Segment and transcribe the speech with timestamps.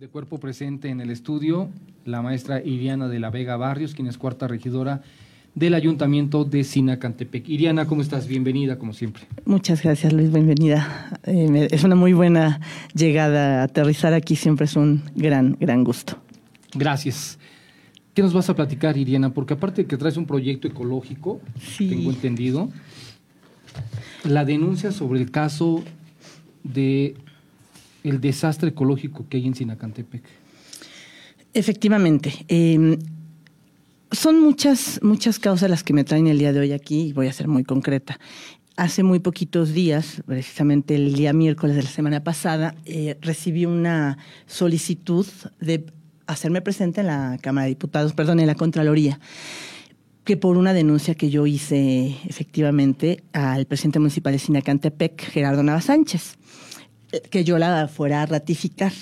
[0.00, 1.68] De cuerpo presente en el estudio,
[2.06, 5.02] la maestra Iriana de la Vega Barrios, quien es cuarta regidora
[5.54, 7.46] del Ayuntamiento de Sinacantepec.
[7.50, 8.26] Iriana, ¿cómo estás?
[8.26, 9.24] Bienvenida, como siempre.
[9.44, 11.10] Muchas gracias, Luis, bienvenida.
[11.24, 12.62] Eh, es una muy buena
[12.94, 13.62] llegada.
[13.62, 16.16] Aterrizar aquí siempre es un gran, gran gusto.
[16.72, 17.38] Gracias.
[18.14, 19.34] ¿Qué nos vas a platicar, Iriana?
[19.34, 21.42] Porque aparte de que traes un proyecto ecológico,
[21.76, 22.70] tengo entendido,
[24.24, 25.84] la denuncia sobre el caso
[26.64, 27.16] de
[28.04, 30.22] el desastre ecológico que hay en Sinacantepec.
[31.52, 32.32] Efectivamente.
[32.48, 32.98] Em,
[34.12, 37.28] son muchas, muchas causas las que me traen el día de hoy aquí y voy
[37.28, 38.18] a ser muy concreta.
[38.76, 44.18] Hace muy poquitos días, precisamente el día miércoles de la semana pasada, eh, recibí una
[44.46, 45.26] solicitud
[45.60, 45.84] de
[46.26, 49.20] hacerme presente en la Cámara de Diputados, perdón, en la Contraloría,
[50.24, 55.80] que por una denuncia que yo hice efectivamente al presidente municipal de Sinacantepec, Gerardo Nava
[55.80, 56.38] Sánchez,
[57.30, 58.92] que yo la fuera a ratificar.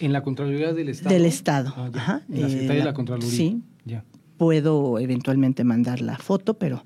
[0.00, 1.14] En la Contraloría del Estado.
[1.14, 1.74] Del Estado.
[1.76, 2.22] Ah, Ajá.
[2.28, 3.30] En la Secretaría de la Contraloría.
[3.30, 3.62] Sí.
[3.84, 4.04] Ya.
[4.36, 6.84] Puedo eventualmente mandar la foto, pero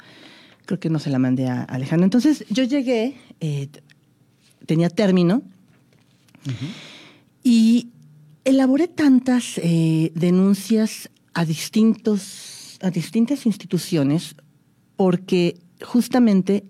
[0.67, 2.05] creo que no se la mandé a Alejandro.
[2.05, 3.69] Entonces yo llegué, eh,
[4.67, 5.43] tenía término
[7.43, 7.89] y
[8.45, 14.37] elaboré tantas eh, denuncias a distintos, a distintas instituciones
[14.97, 16.65] porque justamente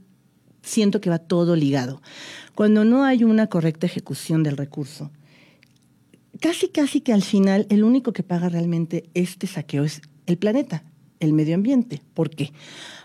[0.63, 2.03] siento que va todo ligado.
[2.55, 5.11] Cuando no hay una correcta ejecución del recurso,
[6.41, 10.85] casi casi que al final el único que paga realmente este saqueo es el planeta,
[11.21, 12.03] el medio ambiente.
[12.15, 12.53] ¿Por qué?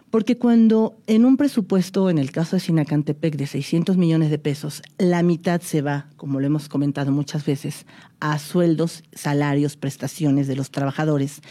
[0.09, 4.81] Porque cuando en un presupuesto, en el caso de Sinacantepec, de 600 millones de pesos,
[4.97, 7.85] la mitad se va, como lo hemos comentado muchas veces,
[8.21, 11.41] a sueldos, salarios, prestaciones de los trabajadores,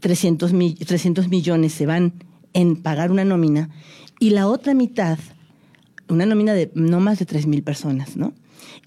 [0.00, 0.52] 300,
[0.86, 2.12] 300 millones se van
[2.52, 3.70] en pagar una nómina
[4.18, 5.18] y la otra mitad,
[6.08, 8.32] una nómina de no más de 3 mil personas, ¿no?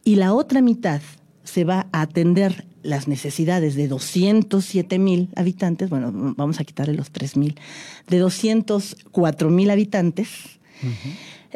[0.03, 1.01] Y la otra mitad
[1.43, 7.11] se va a atender las necesidades de 207 mil habitantes, bueno, vamos a quitarle los
[7.11, 7.55] 3 mil,
[8.07, 10.29] de 204 mil habitantes,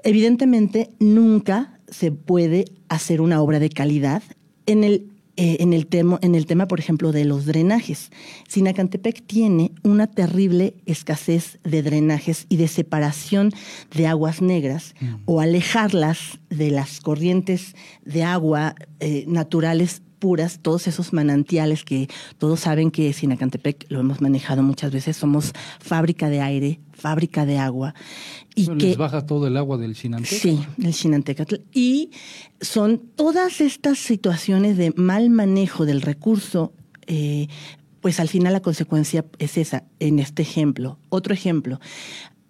[0.04, 4.22] evidentemente nunca se puede hacer una obra de calidad
[4.66, 8.12] en el, eh, en, el tema, en el tema, por ejemplo, de los drenajes.
[8.48, 13.52] Sinacantepec tiene una terrible escasez de drenajes y de separación
[13.94, 17.76] de aguas negras o alejarlas de las corrientes
[18.06, 22.08] de agua eh, naturales puras, todos esos manantiales que
[22.40, 27.60] todos saben que Sinacantepec lo hemos manejado muchas veces, somos fábrica de aire, fábrica de
[27.60, 27.94] agua.
[28.56, 30.42] Y que, les baja todo el agua del Sinantecatl.
[30.42, 31.58] Sí, del Sinantecatl.
[31.72, 32.10] Y
[32.60, 36.74] son todas estas situaciones de mal manejo del recurso,
[37.06, 37.48] eh,
[38.02, 40.98] pues al final la consecuencia es esa, en este ejemplo.
[41.10, 41.80] Otro ejemplo,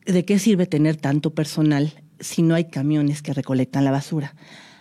[0.06, 1.92] ¿de qué sirve tener tanto personal
[2.22, 4.34] si no hay camiones que recolectan la basura?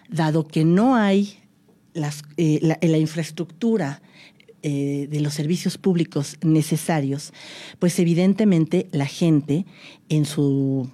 [0.08, 1.40] Dado que no hay
[2.36, 4.02] eh, la, infraestructura
[4.62, 7.32] eh, de los servicios públicos necesarios,
[7.78, 9.64] pues evidentemente la gente
[10.08, 10.90] en su,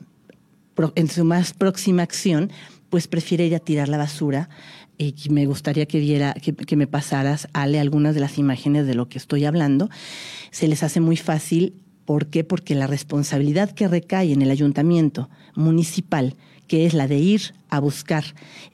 [0.95, 2.51] en su más próxima acción,
[2.91, 4.51] pues prefiere ir a tirar la basura.
[4.99, 8.95] Y me gustaría que viera, que, que me pasaras, Ale, algunas de las imágenes de
[8.95, 9.89] lo que estoy hablando.
[10.51, 11.73] Se les hace muy fácil.
[12.05, 12.45] ¿Por qué?
[12.45, 16.37] Porque la responsabilidad que recae en el ayuntamiento municipal,
[16.71, 18.23] que es la de ir a buscar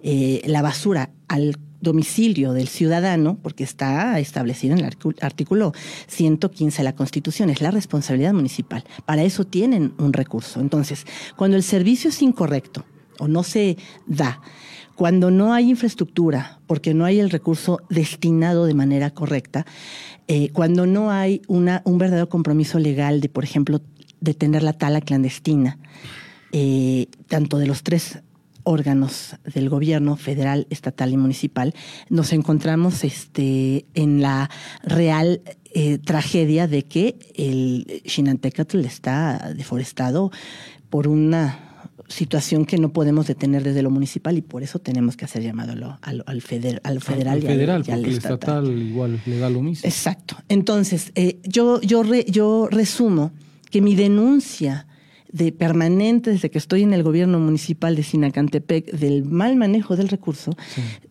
[0.02, 4.92] eh, la basura al domicilio del ciudadano, porque está establecido en el
[5.22, 5.72] artículo
[6.06, 8.84] 115 de la Constitución, es la responsabilidad municipal.
[9.06, 10.60] Para eso tienen un recurso.
[10.60, 12.84] Entonces, cuando el servicio es incorrecto
[13.18, 14.42] o no se da,
[14.94, 19.64] cuando no hay infraestructura, porque no hay el recurso destinado de manera correcta,
[20.28, 23.80] eh, cuando no hay una, un verdadero compromiso legal de, por ejemplo,
[24.20, 25.78] detener la tala clandestina,
[26.52, 28.20] eh, tanto de los tres
[28.62, 31.72] órganos del gobierno federal, estatal y municipal,
[32.10, 34.50] nos encontramos este, en la
[34.82, 35.40] real
[35.72, 40.32] eh, tragedia de que el Xinantecatl está deforestado
[40.90, 41.66] por una
[42.08, 45.98] situación que no podemos detener desde lo municipal y por eso tenemos que hacer llamado
[46.02, 48.66] al, al, federal, al federal, y, al, porque el estatal.
[48.66, 49.88] igual le da lo mismo.
[49.88, 50.36] Exacto.
[50.48, 53.32] Entonces, eh, yo, yo, yo resumo
[53.70, 54.86] que mi denuncia
[55.36, 60.08] de permanente desde que estoy en el gobierno municipal de Sinacantepec del mal manejo del
[60.08, 60.56] recurso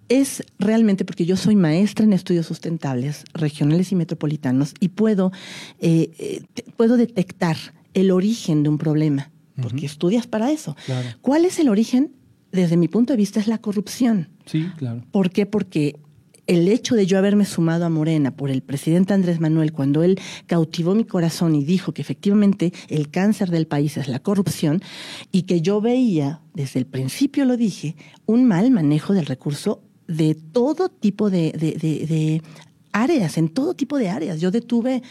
[0.10, 5.32] es realmente porque yo soy maestra en estudios sustentables regionales y metropolitanos y puedo,
[5.80, 6.42] eh, eh,
[6.76, 7.58] puedo detectar
[7.94, 9.32] el origen de un problema,
[9.62, 10.76] porque estudias para eso.
[11.22, 12.12] ¿Cuál es el origen?
[12.52, 14.30] Desde mi punto de vista es la corrupción.
[14.46, 15.04] Sí, claro.
[15.12, 15.46] ¿Por qué?
[15.46, 15.98] Porque
[16.48, 20.20] el hecho de yo haberme sumado a Morena por el presidente Andrés Manuel cuando él
[20.48, 24.82] cautivó mi corazón y dijo que efectivamente el cáncer del país es la corrupción
[25.32, 27.96] y que yo veía, desde el principio lo dije,
[28.26, 32.42] un mal manejo del recurso de todo tipo de,
[32.92, 34.40] áreas, en todo tipo de áreas.
[34.40, 35.02] Yo detuve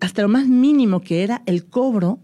[0.00, 2.20] hasta lo más mínimo que era el cobro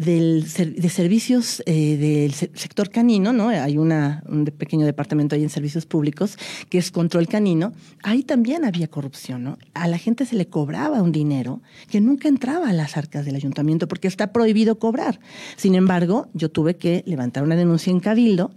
[0.00, 3.48] del, de servicios eh, del sector canino, ¿no?
[3.48, 6.36] Hay una, un pequeño departamento ahí en servicios públicos
[6.68, 7.72] que es control canino.
[8.02, 9.58] Ahí también había corrupción, ¿no?
[9.74, 11.60] A la gente se le cobraba un dinero
[11.90, 15.20] que nunca entraba a las arcas del ayuntamiento porque está prohibido cobrar.
[15.56, 18.52] Sin embargo, yo tuve que levantar una denuncia en Cabildo,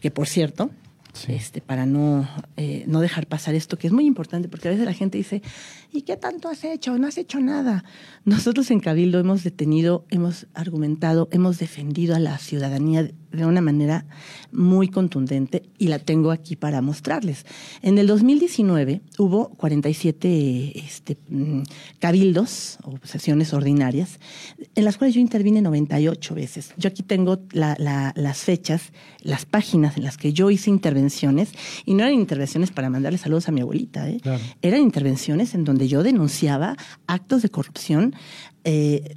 [0.00, 0.70] que por cierto,
[1.28, 4.86] este, para no, eh, no dejar pasar esto, que es muy importante, porque a veces
[4.86, 5.42] la gente dice,
[5.92, 6.96] ¿y qué tanto has hecho?
[6.98, 7.84] No has hecho nada.
[8.24, 14.06] Nosotros en Cabildo hemos detenido, hemos argumentado, hemos defendido a la ciudadanía de una manera
[14.50, 17.44] muy contundente y la tengo aquí para mostrarles.
[17.82, 21.62] En el 2019 hubo 47 este, mm,
[21.98, 24.18] cabildos o sesiones ordinarias
[24.74, 26.72] en las cuales yo intervine 98 veces.
[26.76, 31.50] Yo aquí tengo las fechas, las páginas en las que yo hice intervenciones
[31.84, 34.20] y no eran intervenciones para mandarle saludos a mi abuelita, ¿eh?
[34.62, 36.76] eran intervenciones en donde yo denunciaba
[37.06, 38.14] actos de corrupción.
[38.64, 39.16] Eh,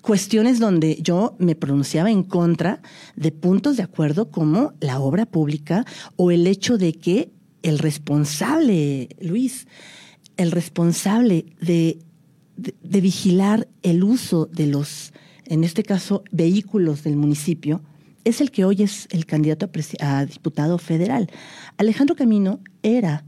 [0.00, 2.82] cuestiones donde yo me pronunciaba en contra
[3.16, 5.86] de puntos de acuerdo como la obra pública
[6.16, 7.32] o el hecho de que
[7.62, 9.66] el responsable, Luis,
[10.36, 11.98] el responsable de,
[12.56, 15.14] de, vigilar el uso de los,
[15.46, 17.80] en este caso, vehículos del municipio,
[18.24, 19.70] es el que hoy es el candidato
[20.00, 21.30] a diputado federal.
[21.78, 23.24] Alejandro Camino era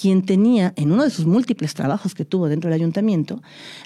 [0.00, 3.42] quien tenía, en uno de sus múltiples trabajos que tuvo dentro del ayuntamiento,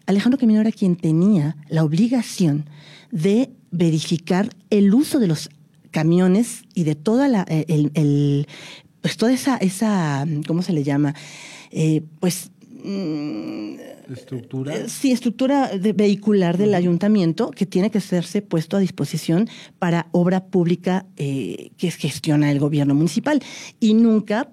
[0.06, 2.68] Alejandro Camino era quien tenía la obligación
[3.10, 5.50] de verificar el uso de los
[5.90, 8.46] camiones y de toda la, eh, el,
[9.00, 11.14] pues toda esa, esa, ¿cómo se le llama?
[11.72, 12.52] Eh, pues
[12.84, 13.74] mm,
[14.12, 14.76] estructura.
[14.76, 19.48] Eh, sí, estructura vehicular del ayuntamiento que tiene que serse puesto a disposición
[19.80, 23.42] para obra pública que gestiona el gobierno municipal
[23.80, 24.50] y nunca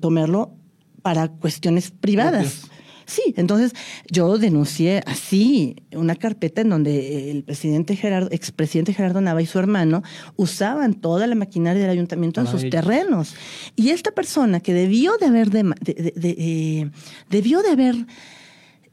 [0.00, 0.59] tomarlo
[1.02, 2.70] para cuestiones privadas.
[3.10, 3.72] Sí, entonces
[4.08, 9.58] yo denuncié así una carpeta en donde el presidente Gerardo, expresidente Gerardo Nava y su
[9.58, 10.04] hermano
[10.36, 13.34] usaban toda la maquinaria del ayuntamiento en sus terrenos.
[13.74, 16.90] Y esta persona que debió de haber de, eh,
[17.28, 17.96] debió de haber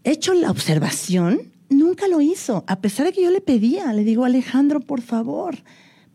[0.04, 4.26] hecho la observación, nunca lo hizo, a pesar de que yo le pedía, le digo,
[4.26, 5.58] Alejandro, por favor,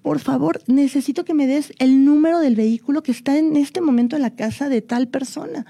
[0.03, 4.17] por favor, necesito que me des el número del vehículo que está en este momento
[4.17, 5.65] en la casa de tal persona.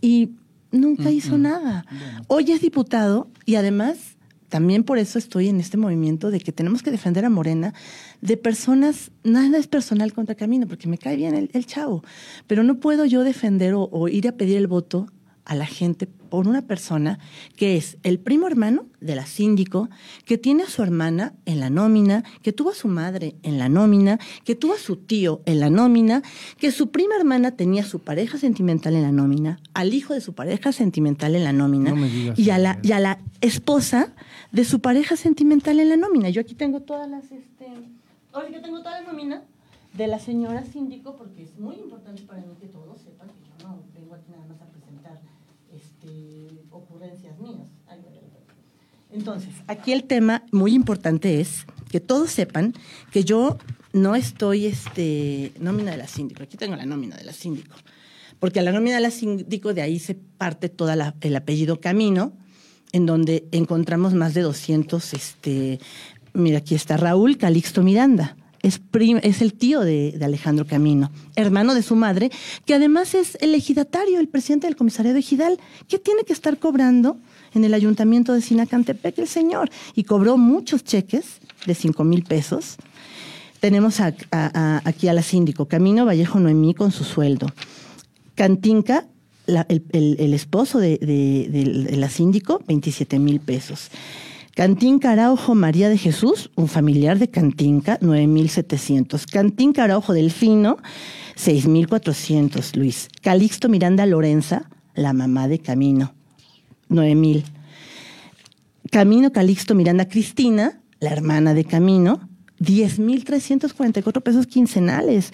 [0.00, 0.30] Y
[0.72, 1.86] nunca hizo nada.
[2.26, 4.16] Hoy es diputado y además
[4.48, 7.74] también por eso estoy en este movimiento de que tenemos que defender a Morena
[8.20, 12.04] de personas, nada es personal contra Camino, porque me cae bien el, chavo,
[12.46, 15.08] pero no puedo yo defender o ir a pedir el voto
[15.44, 17.18] a la gente por una persona
[17.56, 19.88] que es el primo hermano de la síndico,
[20.24, 23.68] que tiene a su hermana en la nómina, que tuvo a su madre en la
[23.68, 26.22] nómina, que tuvo a su tío en la nómina,
[26.58, 30.20] que su prima hermana tenía a su pareja sentimental en la nómina, al hijo de
[30.20, 31.94] su pareja sentimental en la nómina
[32.36, 34.14] y, a la, y a la esposa
[34.52, 36.28] de su pareja sentimental en la nómina.
[36.30, 37.24] Yo aquí tengo todas las...
[37.24, 37.66] Este,
[38.32, 39.42] hoy yo tengo toda la nómina
[39.96, 43.68] de la señora síndico porque es muy importante para mí que todos sepan que yo
[43.68, 45.20] no vengo aquí nada más a presentar
[46.06, 47.68] este, ocurrencias mías.
[49.10, 52.74] Entonces, aquí el tema muy importante es que todos sepan
[53.10, 53.56] que yo
[53.92, 56.42] no estoy este, nómina de la síndico.
[56.42, 57.74] Aquí tengo la nómina de la síndico.
[58.38, 62.32] Porque a la nómina de la síndico de ahí se parte todo el apellido Camino,
[62.92, 65.80] en donde encontramos más de 200, este,
[66.34, 68.36] mira, aquí está Raúl Calixto Miranda
[68.66, 72.30] es, el tío de, Alejandro Camino, hermano de su madre,
[72.64, 75.58] que además es el ejidatario, el presidente del comisariado de Ejidal,
[75.88, 77.16] que tiene que estar cobrando
[77.54, 79.70] en el ayuntamiento de Sinacantepec el señor.
[79.94, 82.76] Y cobró muchos cheques de 5 mil pesos.
[83.60, 87.46] Tenemos aquí a la síndico, Camino Vallejo Noemí con su sueldo.
[88.34, 89.06] Cantinca,
[89.46, 93.90] el, esposo de, de la síndico, 27 mil pesos.
[94.56, 99.30] Cantín Araujo María de Jesús, un familiar de Cantinca, 9.700.
[99.30, 100.78] Cantín Araujo Delfino,
[101.36, 103.10] 6.400, Luis.
[103.20, 106.14] Calixto Miranda Lorenza, la mamá de Camino,
[106.88, 107.44] 9.000.
[108.90, 112.26] Camino Calixto Miranda Cristina, la hermana de Camino,
[112.58, 115.32] 10.344 pesos quincenales.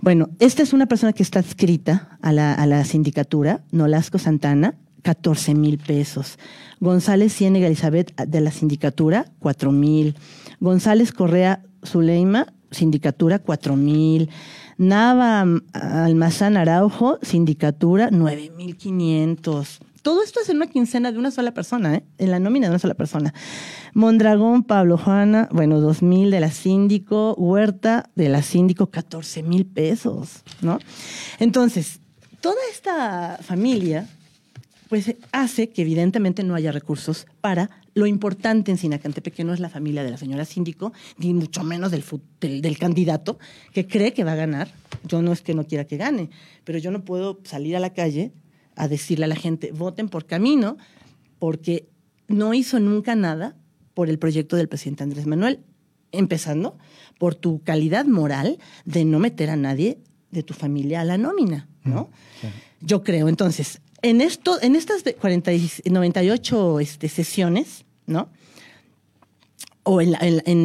[0.00, 4.74] Bueno, esta es una persona que está adscrita a la, a la sindicatura, Nolasco Santana,
[5.02, 6.38] 14 mil pesos.
[6.80, 10.16] González Ciénega Elizabeth de la sindicatura, 4 mil.
[10.60, 14.30] González Correa Zuleima, sindicatura, 4 mil.
[14.78, 19.80] Nava Almazán Araujo, sindicatura, 9 mil 500.
[20.02, 22.04] Todo esto es en una quincena de una sola persona, ¿eh?
[22.16, 23.34] en la nómina de una sola persona.
[23.92, 29.66] Mondragón, Pablo Juana, bueno, dos mil de la síndico, Huerta de la síndico, 14 mil
[29.66, 30.78] pesos, ¿no?
[31.38, 32.00] Entonces,
[32.40, 34.08] toda esta familia
[34.90, 39.60] pues hace que evidentemente no haya recursos para lo importante en Sinacantepec, que no es
[39.60, 42.02] la familia de la señora síndico, ni mucho menos del,
[42.40, 43.38] del, candidato
[43.72, 44.72] que cree que va a ganar.
[45.04, 46.28] Yo no es que no quiera que gane,
[46.64, 48.32] pero yo no puedo salir a la calle
[48.74, 50.76] a decirle a la gente, voten por camino,
[51.38, 51.88] porque
[52.26, 53.56] no hizo nunca nada
[53.94, 55.60] por el proyecto del presidente Andrés Manuel,
[56.10, 56.76] empezando
[57.16, 59.98] por tu calidad moral de no meter a nadie
[60.32, 62.10] de tu familia a la nómina, ¿no?
[62.80, 63.28] Yo creo.
[63.28, 65.50] Entonces, en, esto, en estas 40
[65.90, 68.28] 98 este, sesiones, ¿no?
[69.82, 70.14] O en,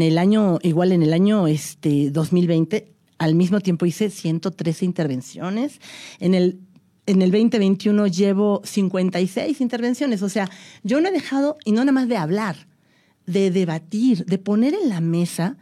[0.01, 5.79] el año, igual en el año este, 2020, al mismo tiempo hice 113 intervenciones.
[6.19, 6.59] En el,
[7.05, 10.21] en el 2021 llevo 56 intervenciones.
[10.21, 10.49] O sea,
[10.83, 12.67] yo no he dejado, y no nada más de hablar,
[13.25, 15.57] de debatir, de poner en la mesa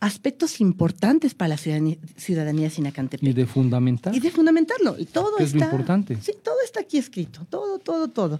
[0.00, 3.28] aspectos importantes para la ciudadanía, ciudadanía sinacantepec.
[3.28, 4.14] Y de fundamentar.
[4.14, 4.96] Y de fundamentarlo.
[5.12, 6.16] Todo es está, importante.
[6.20, 7.46] Sí, todo está aquí escrito.
[7.50, 8.38] Todo, todo, todo.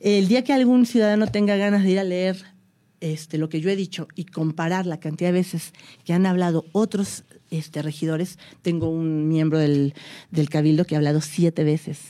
[0.00, 2.44] El día que algún ciudadano tenga ganas de ir a leer
[3.00, 5.72] este, lo que yo he dicho y comparar la cantidad de veces
[6.04, 9.94] que han hablado otros este, regidores, tengo un miembro del,
[10.50, 12.00] Cabildo que ha hablado siete veces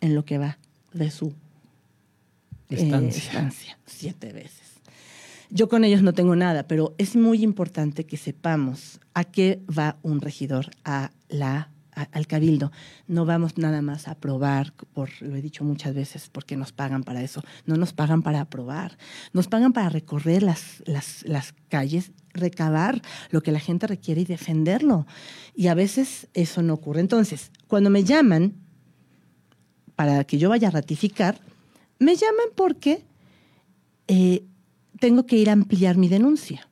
[0.00, 0.58] en lo que va
[0.92, 1.32] de su
[2.68, 3.22] estancia.
[3.22, 4.67] Eh, estancia siete veces.
[5.50, 9.96] Yo con ellos no tengo nada, pero es muy importante que sepamos a qué va
[10.02, 11.70] un regidor a la,
[12.12, 12.70] al cabildo.
[13.06, 17.02] No vamos nada más a aprobar, por, lo he dicho muchas veces, porque nos pagan
[17.02, 17.42] para eso.
[17.64, 18.98] No nos pagan para aprobar,
[19.32, 23.00] nos pagan para recorrer las, las, las calles, recabar
[23.30, 25.06] lo que la gente requiere y defenderlo.
[25.54, 27.00] Y a veces eso no ocurre.
[27.00, 28.54] Entonces, cuando me llaman
[29.96, 31.40] para que yo vaya a ratificar,
[31.98, 33.06] me llaman porque...
[34.08, 34.44] Eh,
[34.98, 36.68] tengo que ir a ampliar mi denuncia.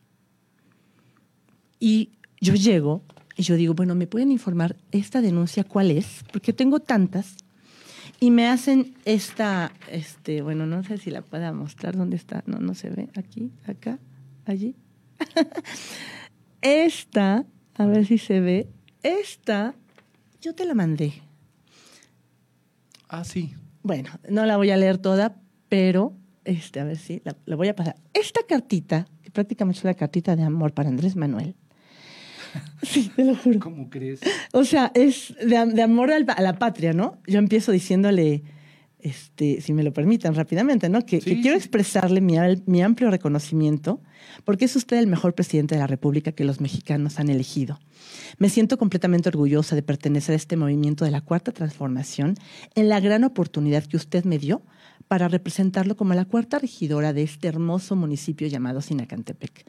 [1.78, 3.02] Y yo llego
[3.36, 6.24] y yo digo, bueno, ¿me pueden informar esta denuncia cuál es?
[6.32, 7.36] Porque tengo tantas.
[8.18, 12.42] Y me hacen esta, este, bueno, no sé si la pueda mostrar, ¿dónde está?
[12.46, 13.98] No, no se ve, aquí, acá,
[14.46, 14.74] allí.
[16.62, 18.68] esta, a ver si se ve,
[19.02, 19.74] esta,
[20.40, 21.12] yo te la mandé.
[23.08, 23.54] Ah, sí.
[23.82, 25.36] Bueno, no la voy a leer toda,
[25.68, 26.14] pero
[26.46, 27.96] este, a ver si la, voy a pasar.
[28.14, 31.54] Esta cartita, que prácticamente es una cartita de amor para Andrés Manuel.
[32.82, 33.60] Sí, te lo juro.
[33.60, 34.20] ¿Cómo crees?
[34.52, 37.18] O sea, es de, amor a la patria, ¿no?
[37.26, 38.44] Yo empiezo diciéndole,
[39.06, 41.04] este, si me lo permiten rápidamente, ¿no?
[41.04, 42.36] Que, quiero expresarle mi,
[42.66, 44.00] mi, amplio reconocimiento
[44.44, 47.78] porque es usted el mejor presidente de la República que los mexicanos han elegido.
[48.38, 52.34] Me siento completamente orgullosa de pertenecer a este movimiento de la Cuarta Transformación
[52.74, 54.62] en la gran oportunidad que usted me dio
[55.08, 59.66] para representarlo como la cuarta regidora de este hermoso municipio llamado Sinacantepec.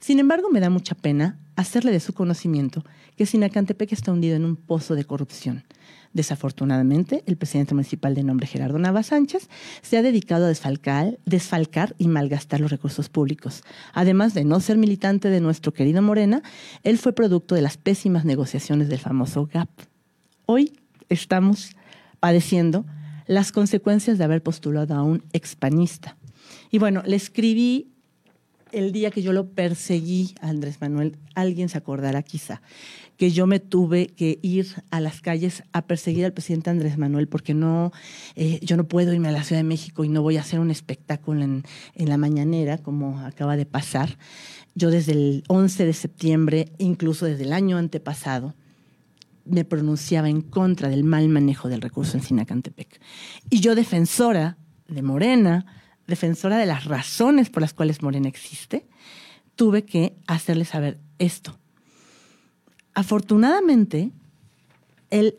[0.00, 2.84] Sin embargo, me da mucha pena hacerle de su conocimiento
[3.16, 5.64] que Sinacantepec está hundido en un pozo de corrupción.
[6.12, 9.48] Desafortunadamente, el presidente municipal de nombre Gerardo Nava Sánchez
[9.82, 13.62] se ha dedicado a desfalcar, desfalcar y malgastar los recursos públicos.
[13.92, 16.42] Además de no ser militante de nuestro querido Morena,
[16.82, 19.68] él fue producto de las pésimas negociaciones del famoso GAP.
[20.46, 21.76] Hoy estamos
[22.18, 22.84] padeciendo
[23.30, 26.16] las consecuencias de haber postulado a un expanista.
[26.72, 27.92] Y bueno, le escribí
[28.72, 32.60] el día que yo lo perseguí a Andrés Manuel, alguien se acordará quizá,
[33.16, 37.28] que yo me tuve que ir a las calles a perseguir al presidente Andrés Manuel
[37.28, 37.92] porque no,
[38.34, 40.58] eh, yo no puedo irme a la Ciudad de México y no voy a hacer
[40.58, 41.62] un espectáculo en,
[41.94, 44.18] en la mañanera como acaba de pasar.
[44.74, 48.56] Yo desde el 11 de septiembre, incluso desde el año antepasado,
[49.44, 53.00] me pronunciaba en contra del mal manejo del recurso en Sinacantepec.
[53.48, 55.66] Y yo, defensora de Morena,
[56.06, 58.86] defensora de las razones por las cuales Morena existe,
[59.56, 61.58] tuve que hacerle saber esto.
[62.94, 64.10] Afortunadamente,
[65.10, 65.36] él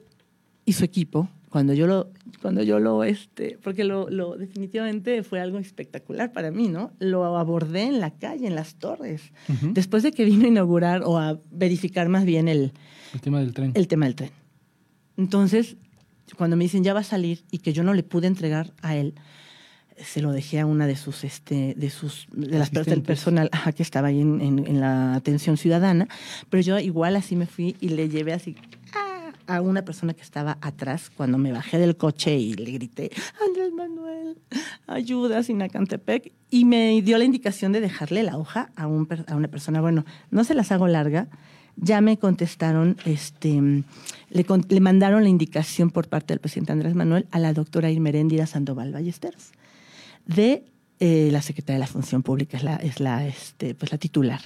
[0.65, 5.39] y su equipo, cuando yo lo, cuando yo lo, este, porque lo, lo, definitivamente fue
[5.39, 6.91] algo espectacular para mí, ¿no?
[7.00, 11.17] Lo abordé en la calle, en las torres, después de que vino a inaugurar o
[11.17, 12.73] a verificar más bien el,
[13.13, 13.71] el tema del tren.
[13.75, 14.31] El tema del tren.
[15.17, 15.77] Entonces,
[16.38, 18.95] cuando me dicen ya va a salir y que yo no le pude entregar a
[18.95, 19.13] él,
[19.97, 23.50] se lo dejé a una de sus, este, de sus, de las personas del personal
[23.75, 26.07] que estaba ahí en, en, la atención ciudadana,
[26.50, 28.55] pero yo igual así me fui y le llevé así
[29.55, 33.12] a una persona que estaba atrás cuando me bajé del coche y le grité,
[33.48, 34.38] Andrés Manuel,
[34.88, 39.48] ayuda, Sinacantepec, y me dio la indicación de dejarle la hoja a, un, a una
[39.48, 41.27] persona, bueno, no se las hago larga,
[41.75, 43.84] ya me contestaron, este,
[44.29, 48.91] le, mandaron la indicación por parte del presidente Andrés Manuel a la doctora Irmeréndira Sandoval
[48.91, 49.51] Ballesteros
[50.25, 50.65] de
[51.00, 54.39] eh, la secretaria de la Función Pública, es la, es la, este, pues la titular,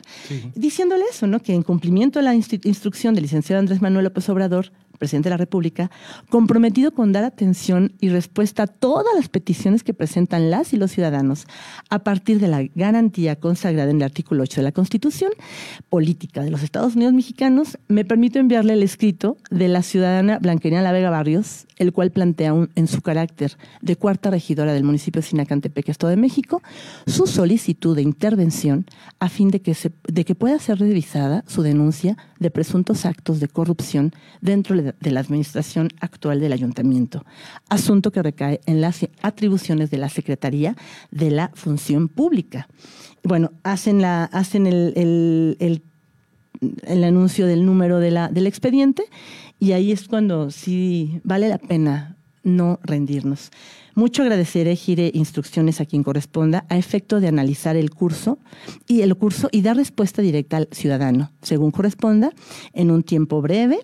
[0.56, 1.42] diciéndole eso, ¿no?
[1.42, 5.38] que en cumplimiento de la instrucción del licenciado Andrés Manuel López Obrador, presidente de la
[5.38, 5.92] República,
[6.30, 10.92] comprometido con dar atención y respuesta a todas las peticiones que presentan las y los
[10.92, 11.48] ciudadanos
[11.90, 15.32] a partir de la garantía consagrada en el artículo 8 de la Constitución
[15.90, 20.82] Política de los Estados Unidos Mexicanos, me permito enviarle el escrito de la ciudadana Blanquerina
[20.82, 25.28] La Vega Barrios, el cual plantea en su carácter de cuarta regidora del municipio de
[25.28, 26.62] Sinacantepec, Estado de México,
[27.08, 28.86] su solicitud de intervención
[29.20, 33.40] a fin de que, se, de que pueda ser revisada su denuncia de presuntos actos
[33.40, 34.12] de corrupción
[34.42, 37.26] dentro de la administración actual del ayuntamiento,
[37.70, 40.76] asunto que recae en las atribuciones de la Secretaría
[41.12, 42.68] de la Función Pública.
[43.24, 49.04] Bueno, hacen, la, hacen el, el, anuncio del número de la, del expediente
[49.60, 53.52] y ahí es cuando sí vale la pena no rendirnos.
[53.96, 58.38] Mucho agradeceré, gire instrucciones a quien corresponda a efecto de analizar el curso
[58.88, 62.32] y el curso y dar respuesta directa al ciudadano, según corresponda,
[62.74, 63.80] en un tiempo breve.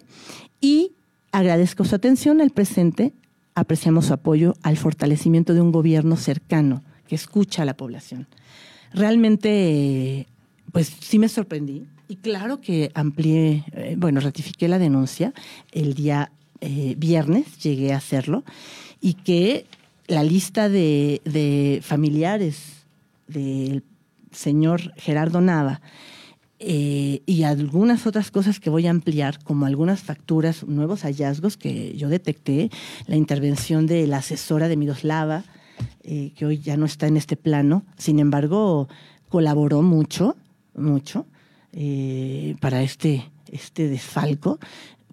[0.62, 0.94] Y
[1.32, 3.14] agradezco su atención al presente.
[3.56, 8.28] Apreciamos su apoyo al fortalecimiento de un gobierno cercano que escucha a la población.
[8.94, 10.28] Realmente,
[10.72, 11.86] pues sí me sorprendí.
[12.08, 15.34] Y claro que amplié, eh, bueno, ratifiqué la denuncia
[15.72, 18.44] el día eh, viernes, llegué a hacerlo,
[19.00, 19.66] y que
[20.08, 22.86] la lista de, familiares
[23.28, 23.84] del
[24.32, 25.82] señor Gerardo Nava
[26.64, 31.98] eh, y algunas otras cosas que voy a ampliar, como algunas facturas, nuevos hallazgos que
[31.98, 32.70] yo detecté,
[33.08, 35.44] la intervención de la asesora de Miroslava,
[36.04, 38.88] eh, que hoy ya no está en este plano, sin embargo,
[39.28, 40.36] colaboró mucho,
[40.76, 41.26] mucho
[41.74, 44.60] eh, para este, este desfalco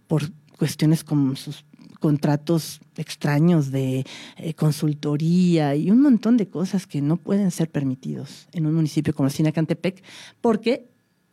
[0.06, 1.64] por cuestiones como sus
[2.00, 4.04] contratos extraños de
[4.36, 9.14] eh, consultoría y un montón de cosas que no pueden ser permitidos en un municipio
[9.14, 10.02] como Sinacantepec,
[10.40, 10.88] porque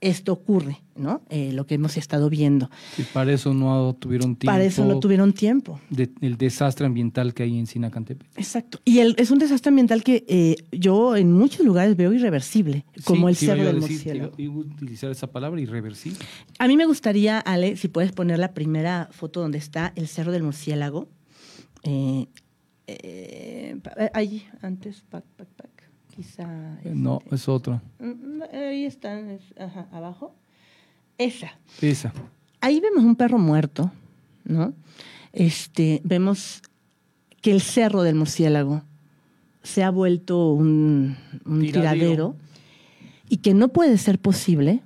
[0.05, 1.23] esto ocurre, ¿no?
[1.29, 2.69] Eh, lo que hemos estado viendo.
[2.97, 4.53] Y para eso no tuvieron tiempo.
[4.53, 5.79] Para eso no tuvieron tiempo.
[6.21, 8.27] el desastre ambiental que hay en Sinacantepec.
[8.37, 8.79] Exacto.
[8.85, 13.35] Y es un desastre ambiental que eh, yo en muchos lugares veo irreversible, como el
[13.35, 14.33] Cerro del Murciélago.
[14.37, 16.19] Y utilizar esa palabra, irreversible.
[16.59, 20.31] A mí me gustaría, Ale, si puedes poner la primera foto donde está el Cerro
[20.31, 21.09] del Murciélago.
[21.83, 22.27] Eh,
[24.13, 25.74] allí, antes, pac, pac, pac
[26.15, 26.47] quizá.
[26.83, 27.81] no, este, es otro.
[27.99, 29.39] Mm, mm, ahí están,
[29.91, 30.33] abajo.
[31.17, 31.51] Esa.
[31.81, 32.13] Esa.
[32.61, 33.91] Ahí vemos un perro muerto,
[34.43, 34.73] ¿no?
[35.31, 36.61] Este, vemos
[37.41, 38.83] que el cerro del murciélago
[39.63, 41.17] se ha vuelto un,
[41.61, 42.35] tiradero.
[43.29, 44.81] y que no puede ser posible,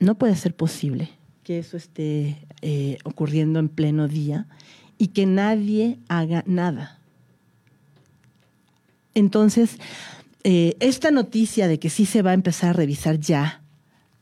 [0.00, 1.10] no puede ser posible
[1.48, 4.46] que eso esté eh, ocurriendo en pleno día
[4.98, 7.00] y que nadie haga nada.
[9.14, 9.78] Entonces,
[10.44, 13.64] eh, esta noticia de que sí se va a empezar a revisar ya,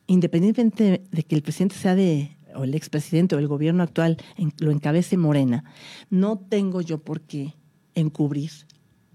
[0.06, 4.16] independientemente de que el presidente sea de, o el expresidente o el gobierno actual
[4.58, 5.64] lo encabece Morena,
[6.10, 7.54] no tengo yo por qué
[7.94, 8.50] encubrir.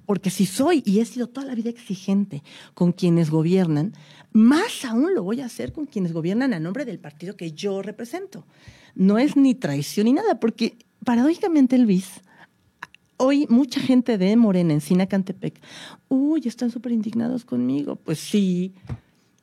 [0.05, 3.93] Porque si soy y he sido toda la vida exigente con quienes gobiernan,
[4.33, 7.81] más aún lo voy a hacer con quienes gobiernan a nombre del partido que yo
[7.81, 8.45] represento.
[8.93, 12.21] No es ni traición ni nada, porque paradójicamente el BIS
[13.21, 15.61] hoy mucha gente de Morena en Sinacantepec,
[16.09, 17.95] uy, están súper indignados conmigo.
[17.95, 18.73] Pues sí,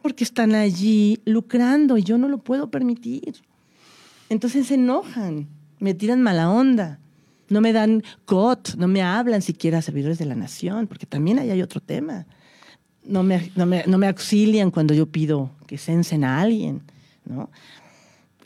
[0.02, 3.36] porque están allí lucrando y yo no lo puedo permitir.
[4.28, 5.46] Entonces se enojan,
[5.78, 6.98] me tiran mala onda,
[7.48, 11.50] no me dan cot, no me hablan siquiera servidores de la nación, porque también ahí
[11.50, 12.26] hay otro tema.
[13.04, 16.82] No me, no me, no me auxilian cuando yo pido que censen a alguien,
[17.24, 17.48] ¿no?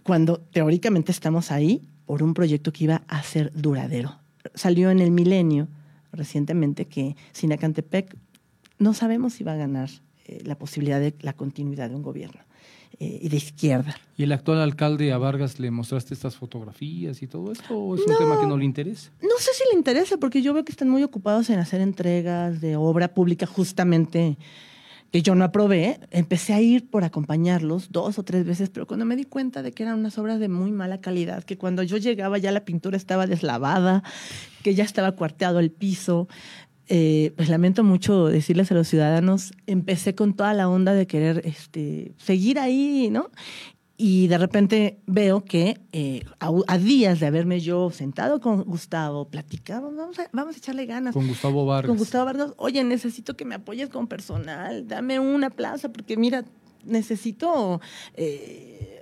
[0.05, 4.22] Cuando teóricamente estamos ahí por un proyecto que iba a ser duradero
[4.55, 5.69] salió en el milenio
[6.13, 8.17] recientemente que Sinacantepec
[8.79, 9.91] no sabemos si va a ganar
[10.27, 12.41] eh, la posibilidad de la continuidad de un gobierno
[12.99, 13.97] eh, y de izquierda.
[14.17, 18.03] ¿Y el actual alcalde a Vargas le mostraste estas fotografías y todo esto o es
[18.07, 19.11] un tema que no le interesa?
[19.23, 22.61] No sé si le interesa porque yo veo que están muy ocupados en hacer entregas
[22.61, 24.37] de obra pública justamente
[25.13, 29.05] que yo no aprobé, empecé a ir por acompañarlos dos o tres veces, pero cuando
[29.05, 31.99] me di cuenta de que eran unas obras de muy mala calidad, que cuando yo
[31.99, 34.03] llegaba ya la pintura estaba deslavada,
[34.63, 36.29] que ya estaba cuarteado el piso,
[36.89, 41.43] eh, pues lamento mucho decirles a los ciudadanos, empecé con toda la onda de querer
[41.45, 43.31] este, seguir ahí, ¿no?
[43.97, 49.93] Y de repente veo que eh, a, días de haberme yo sentado con Gustavo, platicado,
[49.95, 51.15] vamos a, vamos a echarle ganas.
[51.15, 51.89] Con Gustavo Vargas.
[51.89, 56.45] Con Gustavo Vargas, oye, necesito que me apoyes con personal, dame una plaza, porque mira,
[56.85, 57.81] necesito
[58.15, 59.02] eh,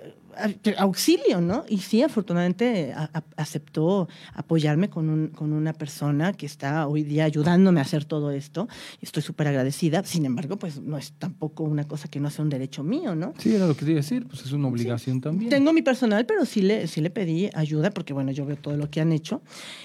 [0.77, 1.63] auxilio, ¿no?
[1.67, 2.93] Y sí, afortunadamente
[3.35, 8.31] aceptó apoyarme con, un, con una persona que está hoy día ayudándome a hacer todo
[8.31, 8.67] esto.
[9.01, 10.03] Estoy súper agradecida.
[10.03, 13.33] Sin embargo, pues no es tampoco una cosa que no sea un derecho mío, ¿no?
[13.37, 15.49] Sí, era lo que quería decir, pues es una obligación también.
[15.49, 18.77] Tengo mi personal, pero sí le, sí le pedí ayuda porque, bueno, yo veo todo
[18.77, 19.41] lo que han hecho.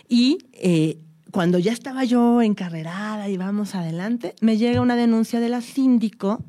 [0.09, 0.98] Y eh,
[1.30, 6.42] cuando ya estaba yo encarrerada y vamos adelante, me llega una denuncia de la síndico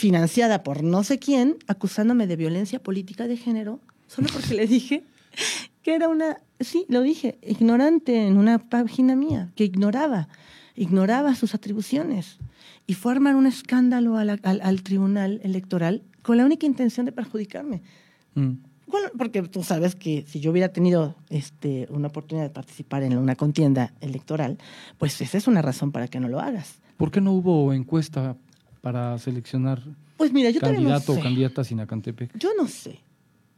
[0.00, 5.04] financiada por no sé quién, acusándome de violencia política de género, solo porque le dije
[5.82, 10.28] que era una, sí, lo dije, ignorante en una página mía, que ignoraba,
[10.74, 12.38] ignoraba sus atribuciones.
[12.86, 17.82] Y fue a armar un escándalo al, tribunal electoral con la única intención de perjudicarme.
[18.34, 18.52] Mm.
[19.18, 23.36] porque tú sabes que si yo hubiera tenido este, una oportunidad de participar en una
[23.36, 24.56] contienda electoral,
[24.96, 26.80] pues esa es una razón para que no lo hagas.
[26.96, 28.36] ¿Por qué no hubo encuesta
[28.80, 29.82] para seleccionar
[30.20, 32.36] pues mira, yo candidato o candidata a Sinacantepec?
[32.38, 33.00] Yo no sé.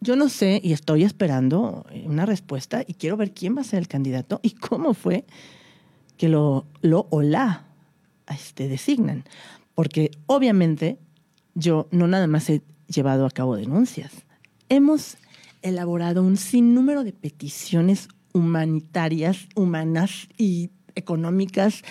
[0.00, 3.80] Yo no sé y estoy esperando una respuesta y quiero ver quién va a ser
[3.80, 5.24] el candidato y cómo fue
[6.16, 7.64] que lo, lo o la
[8.28, 9.24] este, designan.
[9.74, 10.98] Porque obviamente
[11.56, 14.12] yo no nada más he llevado a cabo denuncias.
[14.68, 15.16] Hemos
[15.62, 21.82] elaborado un sinnúmero de peticiones humanitarias, humanas y económicas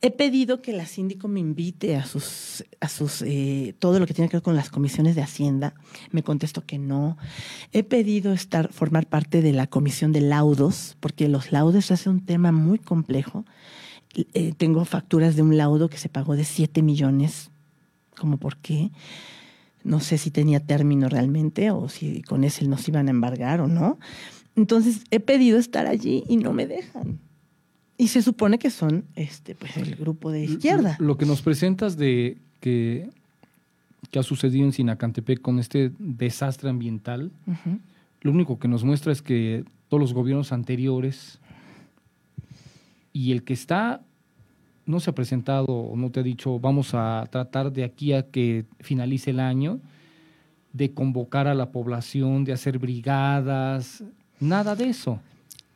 [0.00, 4.14] He pedido que la síndico me invite a sus, a sus, eh, todo lo que
[4.14, 5.74] tiene que ver con las comisiones de Hacienda.
[6.12, 7.16] Me contestó que no.
[7.72, 12.24] He pedido estar, formar parte de la comisión de laudos, porque los laudos es un
[12.24, 13.44] tema muy complejo.
[14.14, 17.50] Eh, tengo facturas de un laudo que se pagó de 7 millones.
[18.16, 18.92] ¿Cómo por qué?
[19.82, 23.66] No sé si tenía término realmente o si con ese nos iban a embargar o
[23.66, 23.98] no.
[24.54, 27.18] Entonces he pedido estar allí y no me dejan.
[28.00, 30.96] Y se supone que son este, pues, el grupo de izquierda.
[31.00, 33.10] Lo que nos presentas de que,
[34.12, 37.32] que ha sucedido en Sinacantepec con este desastre ambiental,
[38.20, 41.40] lo único que nos muestra es que todos los gobiernos anteriores
[43.12, 44.00] y el que está
[44.86, 48.22] no se ha presentado o no te ha dicho vamos a tratar de aquí a
[48.22, 49.80] que finalice el año
[50.72, 54.04] de convocar a la población, de hacer brigadas,
[54.38, 55.20] nada de eso.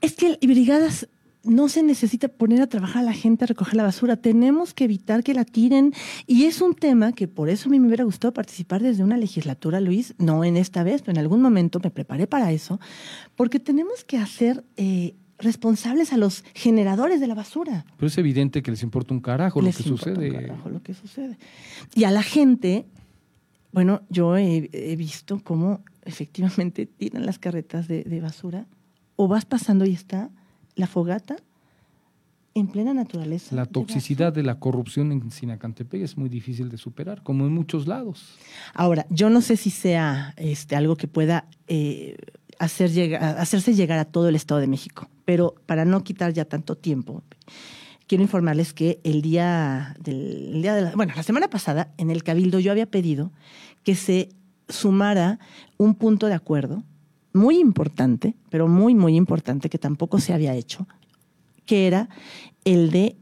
[0.00, 1.08] Es que brigadas
[1.44, 4.16] no se necesita poner a trabajar a la gente a recoger la basura.
[4.16, 5.92] Tenemos que evitar que la tiren.
[6.26, 9.16] Y es un tema que por eso a mí me hubiera gustado participar desde una
[9.16, 10.14] legislatura, Luis.
[10.18, 12.80] No en esta vez, pero en algún momento me preparé para eso.
[13.34, 17.84] Porque tenemos que hacer eh, responsables a los generadores de la basura.
[17.96, 20.30] Pero es evidente que les importa un carajo lo que sucede.
[20.30, 21.38] Un carajo lo que sucede.
[21.94, 22.86] Y a la gente,
[23.72, 28.66] bueno, yo he, visto cómo efectivamente tiran las carretas de, de basura.
[29.16, 30.30] O vas pasando y está
[30.74, 31.36] la fogata
[32.54, 33.54] en plena naturaleza.
[33.56, 37.86] La toxicidad de la corrupción en Sinacantepec es muy difícil de superar, como en muchos
[37.86, 38.36] lados.
[38.74, 42.16] Ahora, yo no sé si sea este, algo que pueda eh,
[42.58, 46.76] hacer hacerse llegar a todo el Estado de México, pero para no quitar ya tanto
[46.76, 47.22] tiempo,
[48.06, 52.22] quiero informarles que el día, del, día de la, bueno, la semana pasada en el
[52.22, 53.32] Cabildo yo había pedido
[53.84, 54.28] que se
[54.68, 55.38] sumara
[55.76, 56.84] un punto de acuerdo
[57.32, 60.86] muy importante, pero muy, muy importante, que tampoco se había hecho,
[61.66, 62.08] que era
[62.64, 63.16] el de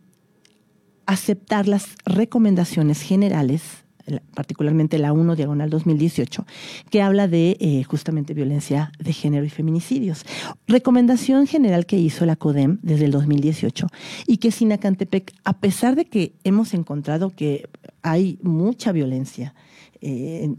[1.07, 3.62] aceptar las recomendaciones generales,
[4.35, 6.46] particularmente la 1 diagonal 2018,
[6.90, 10.25] que habla de eh, justamente violencia de género y feminicidios.
[10.66, 13.87] Recomendación general que hizo la CODEM desde el 2018
[14.27, 17.68] y que Sinacantepec, a pesar de que hemos encontrado que
[18.03, 19.55] hay mucha violencia
[20.02, 20.50] eh,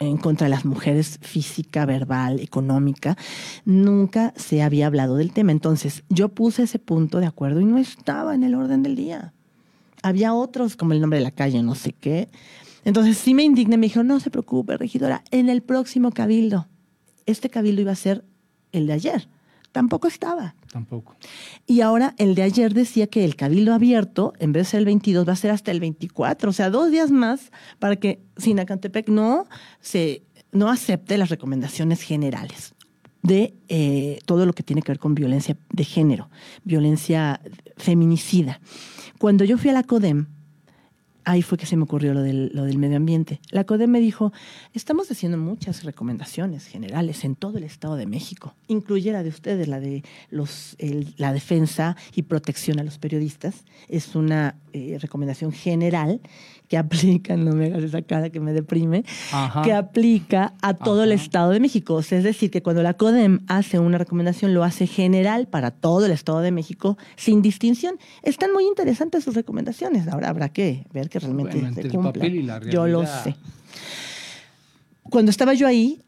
[0.00, 3.16] en, contra de las mujeres física, verbal, económica,
[3.64, 5.52] nunca se había hablado del tema.
[5.52, 9.32] Entonces, yo puse ese punto de acuerdo y no estaba en el orden del día.
[10.02, 12.28] Había otros, como el nombre de la calle, no sé qué.
[12.84, 16.66] Entonces sí me indigné, me dijo, no se preocupe, regidora, en el próximo cabildo.
[17.26, 18.24] Este cabildo iba a ser
[18.72, 19.28] el de ayer.
[19.72, 20.54] Tampoco estaba.
[20.72, 21.16] Tampoco.
[21.66, 24.86] Y ahora el de ayer decía que el cabildo abierto, en vez de ser el
[24.86, 29.08] 22, va a ser hasta el 24, o sea, dos días más para que Sinacantepec
[29.08, 29.46] no,
[29.80, 32.74] se, no acepte las recomendaciones generales
[33.22, 36.30] de eh, todo lo que tiene que ver con violencia de género,
[36.64, 37.40] violencia
[37.76, 38.60] feminicida.
[39.18, 40.26] Cuando yo fui a la CODEM,
[41.24, 43.40] ahí fue que se me ocurrió lo del, lo del medio ambiente.
[43.50, 44.32] La CODE me dijo,
[44.74, 49.68] estamos haciendo muchas recomendaciones generales en todo el Estado de México, incluye la de ustedes,
[49.68, 50.76] la de los,
[51.16, 53.64] la defensa y protección a los periodistas.
[53.88, 56.20] Es una eh, recomendación general
[56.70, 59.04] que aplica, no me hagas esa cara que me deprime,
[59.64, 61.98] que aplica a todo el Estado de México.
[61.98, 66.12] es decir, que cuando la CODEM hace una recomendación, lo hace general para todo el
[66.12, 67.98] Estado de México, sin distinción.
[68.22, 70.06] Están muy interesantes sus recomendaciones.
[70.06, 72.70] Ahora habrá que ver que realmente se cumplan.
[72.70, 73.34] Yo lo sé.
[75.02, 76.00] Cuando estaba yo ahí,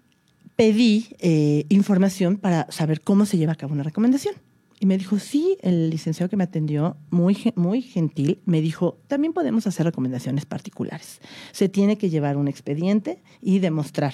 [0.54, 4.36] pedí eh, información para saber cómo se lleva a cabo una recomendación.
[4.82, 9.32] Y me dijo, sí, el licenciado que me atendió, muy, muy gentil, me dijo, también
[9.32, 11.20] podemos hacer recomendaciones particulares.
[11.52, 14.12] Se tiene que llevar un expediente y demostrar.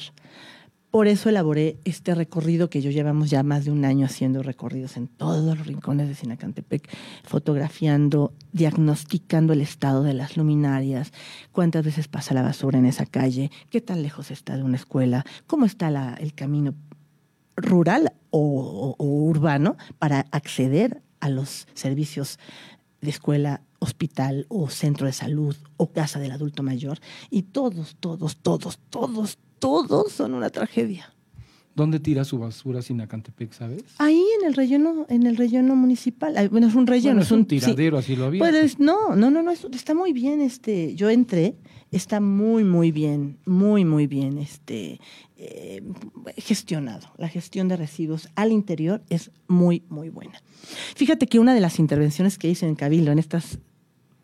[0.91, 4.99] Por eso elaboré este recorrido que yo llevamos ya más de un año haciendo recorridos
[4.99, 6.87] en todos los rincones de Sinacantepec,
[7.25, 11.13] fotografiando, diagnosticando el estado de las luminarias,
[11.51, 15.25] cuántas veces pasa la basura en esa calle, qué tan lejos está de una escuela,
[15.47, 16.75] cómo está la, el camino
[17.57, 22.39] rural o, urbano para acceder a los servicios
[23.01, 26.99] de escuela, hospital o centro de salud o casa del adulto mayor.
[27.31, 31.13] Y todos, todos, todos, todos, todos son una tragedia.
[31.79, 33.85] ¿Dónde tira su basura Sinacantepec, sabes?
[33.99, 36.49] Ahí en el relleno, en el relleno municipal.
[36.49, 37.23] Bueno, es un relleno.
[37.23, 38.41] es un, tiradero, así lo había.
[38.41, 40.41] Pues no, no, no, no, está muy bien.
[40.41, 41.55] Este, yo entré,
[41.93, 44.99] está muy, muy bien, muy, muy bien este,
[45.37, 45.81] eh,
[46.39, 47.13] gestionado.
[47.17, 50.43] La gestión de residuos al interior es muy, muy buena.
[50.97, 53.61] Fíjate que una de las intervenciones que hice en Cabildo en estas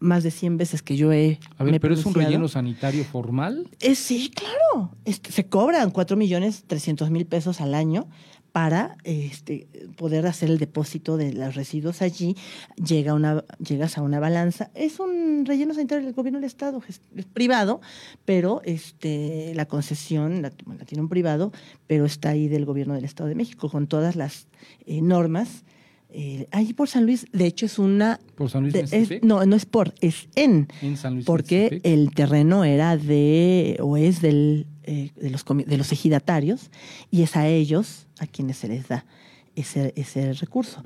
[0.05, 1.39] más de 100 veces que yo he...
[1.59, 3.69] A ver, pero es un relleno sanitario formal.
[3.81, 4.93] Eh, sí, claro.
[5.05, 8.09] Este, se cobran 4 millones 300 mil pesos al año
[8.55, 12.37] para este, poder hacer el depósito de los residuos allí.
[12.77, 14.71] Llega una, llegas a una balanza.
[14.75, 17.01] Es un relleno sanitario del gobierno del Estado, es,
[17.33, 17.81] privado,
[18.25, 21.51] pero este, la concesión la, tiene un privado,
[21.89, 24.47] pero está ahí del gobierno del Estado de México con todas las
[24.87, 25.65] eh, normas
[26.17, 28.21] eh, ahí por San Luis, de hecho es una...
[28.37, 30.69] ¿Por San Luis No, no es por, es en.
[30.81, 35.77] En San Luis Porque el terreno era de, o es del, eh, de, los, de
[35.77, 36.71] los ejidatarios,
[37.11, 39.05] y es a ellos a quienes se les da
[39.57, 40.85] ese, ese recurso.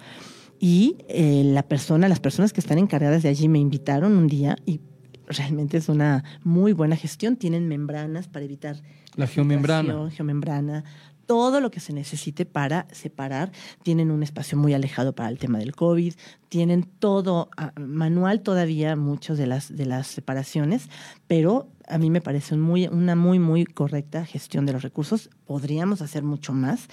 [0.59, 4.57] Y eh, la persona, las personas que están encargadas de allí me invitaron un día
[4.65, 4.81] y
[5.27, 7.37] realmente es una muy buena gestión.
[7.37, 8.81] Tienen membranas para evitar
[9.15, 10.11] la geomembrana.
[10.11, 10.85] Geomembrana,
[11.29, 13.53] todo lo que se necesite para separar.
[13.83, 16.15] Tienen un espacio muy alejado para el tema del COVID,
[16.49, 20.89] tienen todo ah, manual todavía, muchas de las, de las separaciones,
[21.27, 25.29] pero a mí me parece una muy, muy correcta gestión de los recursos.
[25.45, 26.89] Podríamos hacer mucho más,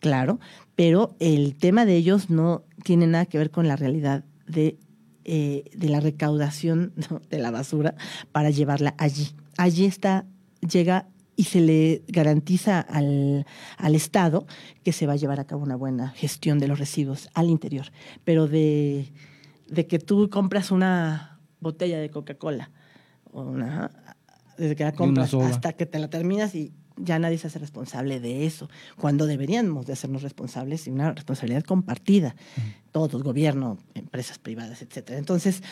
[0.00, 0.38] claro,
[0.76, 4.78] pero el tema de ellos no tiene nada que ver con la realidad de,
[5.24, 6.92] eh, de la recaudación
[7.30, 7.94] de la basura
[8.32, 9.30] para llevarla allí.
[9.56, 10.26] Allí está,
[10.60, 13.46] llega y se le garantiza al,
[13.94, 14.44] Estado
[14.82, 17.92] que se va a llevar a cabo una buena gestión de los residuos al interior.
[18.24, 19.12] Pero de,
[19.88, 22.72] que tú compras una botella de Coca-Cola,
[24.58, 28.18] desde que la compras hasta que te la terminas y ya nadie se hace responsable
[28.18, 32.34] de eso, cuando deberíamos de hacernos responsables y una responsabilidad compartida,
[32.90, 35.20] todos, gobierno, empresas privadas, etcétera.
[35.20, 35.62] Entonces,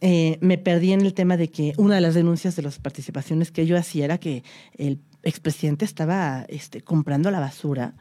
[0.00, 3.52] eh, me perdí en el tema de que una de las denuncias de las participaciones
[3.52, 4.42] que yo hacía era que
[4.76, 7.94] el expresidente estaba este, comprando la basura,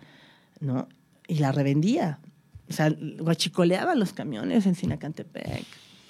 [0.60, 0.88] ¿no?
[1.28, 2.20] Y la revendía.
[2.70, 5.66] O sea, guachicoleaba los camiones en Sinacantepec.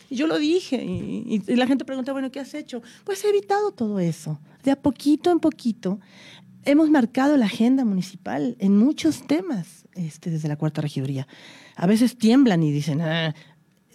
[0.10, 2.82] Y yo lo dije, y, y, la gente pregunta, bueno, ¿qué has hecho?
[3.04, 4.40] Pues he evitado todo eso.
[4.64, 6.00] De a poquito en poquito
[6.66, 11.28] hemos marcado la agenda municipal en muchos temas este, desde la cuarta regiduría.
[11.76, 13.34] A veces tiemblan y dicen, ah,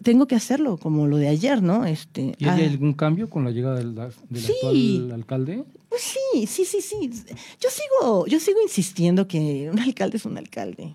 [0.03, 1.85] tengo que hacerlo, como lo de ayer, ¿no?
[1.85, 5.65] Este, ¿Y hay ah, algún cambio con la llegada del, actual alcalde?
[5.97, 7.11] Pues sí, sí, sí, sí.
[7.59, 10.95] Yo sigo, yo sigo insistiendo que un alcalde es un alcalde.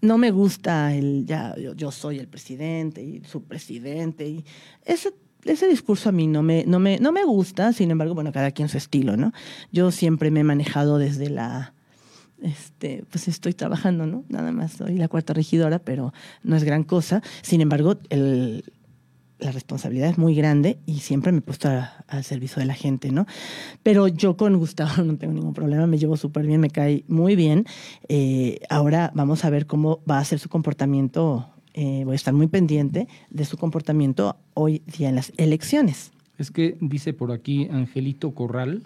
[0.00, 4.28] No me gusta el, ya, yo, soy el presidente y su presidente.
[4.28, 4.44] Y
[4.84, 5.12] ese
[5.44, 8.52] ese discurso a mí no me, no, me, no me gusta, sin embargo, bueno, cada
[8.52, 9.32] quien su estilo, ¿no?
[9.72, 11.74] Yo siempre me he manejado desde la,
[12.40, 14.24] este, pues estoy trabajando, ¿no?
[14.28, 17.24] Nada más soy la cuarta regidora, pero no es gran cosa.
[17.42, 18.62] Sin embargo, el,
[19.42, 23.10] la responsabilidad es muy grande y siempre me he puesto al servicio de la gente,
[23.10, 23.26] ¿no?
[23.82, 27.36] Pero yo con Gustavo no tengo ningún problema, me llevo súper bien, me cae muy
[27.36, 27.66] bien.
[28.08, 32.34] Eh, ahora vamos a ver cómo va a ser su comportamiento eh, voy a estar
[32.34, 36.12] muy pendiente de su comportamiento hoy día en las elecciones.
[36.38, 38.82] Es que dice por aquí Angelito Corral,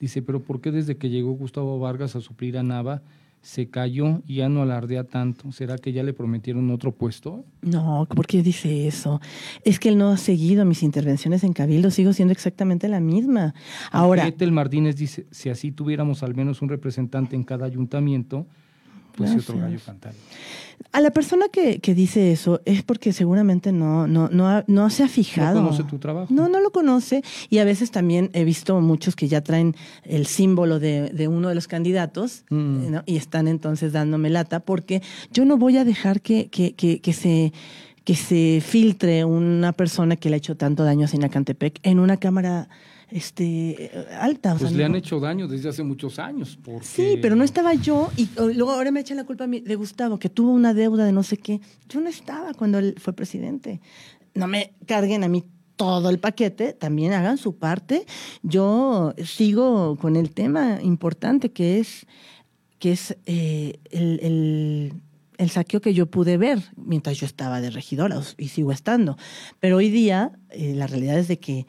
[0.00, 3.02] dice, pero ¿por qué desde que llegó Gustavo Vargas a suplir a Nava
[3.48, 5.52] se cayó y ya no alardea tanto?
[5.52, 7.46] ¿Será que ya le prometieron otro puesto?
[7.62, 9.22] No, ¿por qué dice eso?
[9.64, 13.54] Es que él no ha seguido mis intervenciones en Cabildo, sigo siendo exactamente la misma.
[13.90, 14.30] Ahora...
[14.50, 18.46] Martínez dice, si así tuviéramos al menos un representante en cada ayuntamiento,
[19.18, 20.12] pues otro gallo cantar.
[20.92, 25.08] A la persona que, dice eso es porque seguramente no, no, no, no se ha
[25.08, 25.60] fijado.
[25.60, 26.32] No conoce tu trabajo.
[26.32, 27.22] No, no lo conoce.
[27.50, 31.54] Y a veces también he visto muchos que ya traen el símbolo de, uno de
[31.54, 32.96] los candidatos mm.
[33.06, 35.02] y están entonces dándome lata porque
[35.32, 37.52] yo no voy a dejar que, que, que, que se
[38.04, 42.16] que se filtre una persona que le ha hecho tanto daño a Sinacantepec en una
[42.16, 42.70] cámara
[43.10, 44.54] este, alta.
[44.56, 46.58] pues le han hecho daño desde hace muchos años.
[46.82, 50.28] Sí, pero no estaba yo y luego ahora me echan la culpa de Gustavo, que
[50.28, 51.60] tuvo una deuda de no sé qué.
[51.88, 53.80] Yo no estaba cuando él fue presidente.
[54.34, 55.44] No me carguen a mí
[55.78, 58.04] todo el paquete, también hagan su parte.
[58.42, 62.04] Yo sigo con el tema importante que es,
[62.80, 64.92] que es eh, el,
[65.38, 69.16] el, saqueo que yo pude ver mientras yo estaba de regidora y sigo estando.
[69.60, 71.66] Pero hoy día eh, la realidad es de que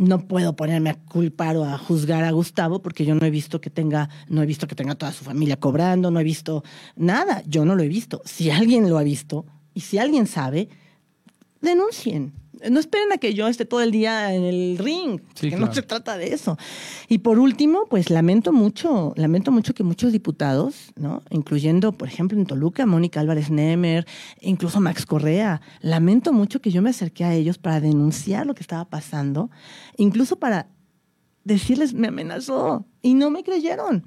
[0.00, 3.60] no puedo ponerme a culpar o a juzgar a Gustavo porque yo no he visto
[3.60, 6.64] que tenga, no he visto que tenga toda su familia cobrando, no he visto
[6.96, 8.22] nada, yo no lo he visto.
[8.24, 10.70] Si alguien lo ha visto y si alguien sabe,
[11.60, 12.32] denuncien
[12.68, 15.82] no esperen a que yo esté todo el día en el ring, que no se
[15.82, 16.58] trata de eso.
[17.08, 21.22] Y por último, pues lamento mucho, lamento mucho que muchos diputados, ¿no?
[21.30, 24.06] incluyendo, por ejemplo, en Toluca, Mónica Álvarez Nemer,
[24.40, 28.62] incluso Max Correa, lamento mucho que yo me acerqué a ellos para denunciar lo que
[28.62, 29.50] estaba pasando,
[29.96, 30.68] incluso para
[31.44, 34.04] decirles, me amenazó, y no me creyeron.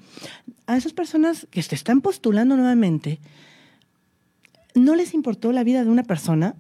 [0.68, 3.20] A esas personas que se están postulando nuevamente,
[4.76, 6.56] no les importó la vida de una persona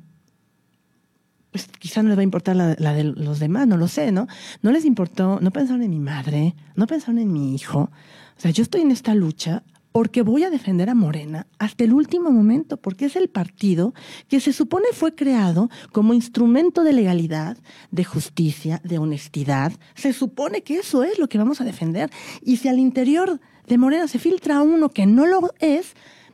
[1.53, 4.27] pues quizá no les va a importar la, de los demás, no lo sé, ¿no?
[4.63, 7.91] No les importó, no pensaron en mi madre, no pensaron en mi hijo.
[8.35, 9.61] O sea, yo estoy en esta lucha
[9.91, 13.93] porque voy a defender a Morena hasta el último momento, porque es el partido
[14.27, 17.55] que se supone fue creado como instrumento de legalidad,
[17.91, 19.73] de justicia, de honestidad.
[19.93, 22.09] Se supone que eso es lo que vamos a defender.
[22.41, 25.93] Y si al interior de Morena se filtra uno que no lo es,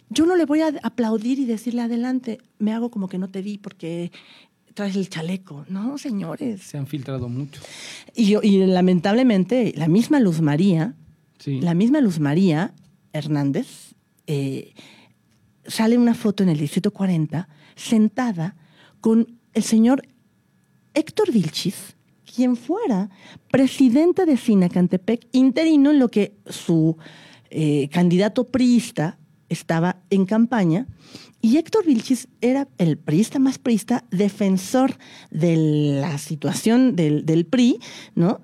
[0.10, 3.42] yo no le voy a aplaudir y decirle adelante, me hago como que no te
[3.42, 4.12] vi porque
[4.80, 5.66] traes el chaleco.
[5.68, 6.62] No, señores.
[6.62, 7.62] Se han filtrado mucho.
[8.16, 10.96] Y, y lamentablemente, la misma Luz María,
[11.46, 12.74] la misma Luz María
[13.12, 13.94] Hernández,
[14.26, 14.74] eh,
[15.66, 18.56] sale una foto en el Distrito 40 sentada
[19.02, 20.08] con el señor
[20.94, 23.10] Héctor Vilchis, quien fuera
[23.52, 26.96] presidente de Sinacantepec, interino en lo que su
[27.50, 30.88] eh, candidato priista estaba en campaña,
[31.42, 34.98] y Héctor Vilchis era el priista más priista, defensor
[35.32, 35.56] de
[36.02, 37.80] la situación del, del PRI,
[38.16, 38.42] ¿no?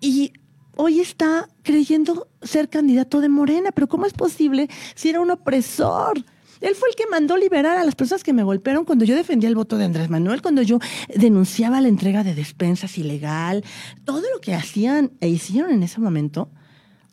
[0.00, 0.32] Y
[0.74, 6.24] hoy está creyendo ser candidato de Morena, pero ¿cómo es posible si era un opresor?
[6.60, 9.48] Él fue el que mandó liberar a las personas que me golpearon cuando yo defendía
[9.48, 10.80] el voto de Andrés Manuel, cuando yo
[11.14, 13.64] denunciaba la entrega de despensas ilegal,
[14.04, 16.50] todo lo que hacían e hicieron en ese momento.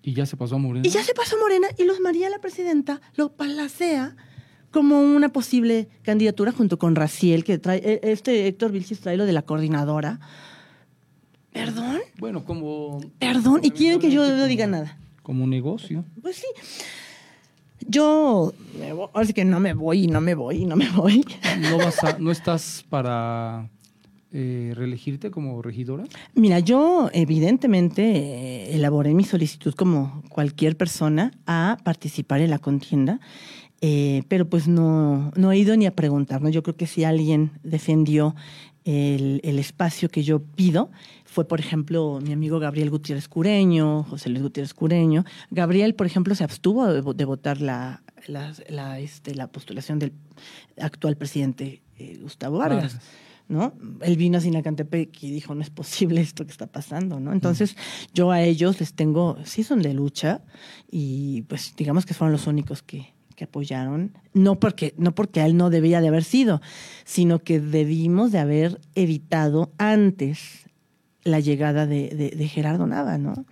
[0.02, 0.88] Y ya se pasó a Morena.
[0.88, 4.16] Y ya se pasó a Morena y los María la presidenta lo palacea
[4.76, 9.26] como una posible candidatura junto con Raciel, que trae, e, este Héctor Vilchis trae lo
[9.26, 10.20] de la coordinadora.
[11.54, 12.00] ¿Perdón?
[12.18, 13.00] Bueno, como...
[13.18, 14.98] Perdón, y quieren que yo no diga nada.
[15.24, 16.04] Como un negocio.
[16.22, 16.48] Pues sí.
[17.88, 18.54] Yo,
[19.14, 21.26] ahora sí que no me voy y no me voy y no me voy.
[21.62, 23.70] ¿No, vas ¿no estás para
[24.34, 26.04] eh, reelegirte como regidora?
[26.34, 33.22] Mira, yo evidentemente eh, elaboré mi solicitud como cualquier persona a participar en la contienda
[33.82, 36.50] eh, pero pues no, no he ido ni a preguntar, ¿no?
[36.50, 38.36] Yo creo que si alguien defendió
[38.86, 40.92] el, el, espacio que yo pido,
[41.26, 45.26] fue, por ejemplo, mi amigo Gabriel Gutiérrez Cureño, José Luis Gutiérrez Cureño.
[45.52, 50.14] Gabriel, por ejemplo, se abstuvo de, votar la, la, este, la postulación del
[50.80, 53.00] actual presidente eh, Gustavo Vargas.
[53.48, 53.74] ¿no?
[54.02, 57.32] Él vino a Sinacantepec y dijo, no es posible esto que está pasando, ¿no?
[57.32, 57.76] Entonces,
[58.14, 60.42] yo a ellos les tengo, sí son de lucha
[60.90, 65.58] y pues digamos que fueron los únicos que, que apoyaron, no porque, no porque él
[65.58, 66.62] no debía de haber sido,
[67.04, 70.66] sino que debimos de haber evitado antes
[71.24, 73.46] la llegada de, Gerardo Nava, ¿no?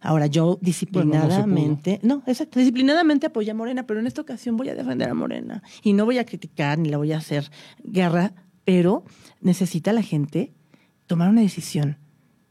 [0.00, 4.74] Ahora, yo disciplinadamente, no, exacto, disciplinadamente apoyé a Morena, pero en esta ocasión voy a
[4.74, 7.50] defender a Morena y no voy a criticar ni la voy a hacer
[7.82, 8.32] guerra,
[8.64, 9.04] pero
[9.40, 10.52] necesita la gente
[11.06, 11.98] tomar una decisión.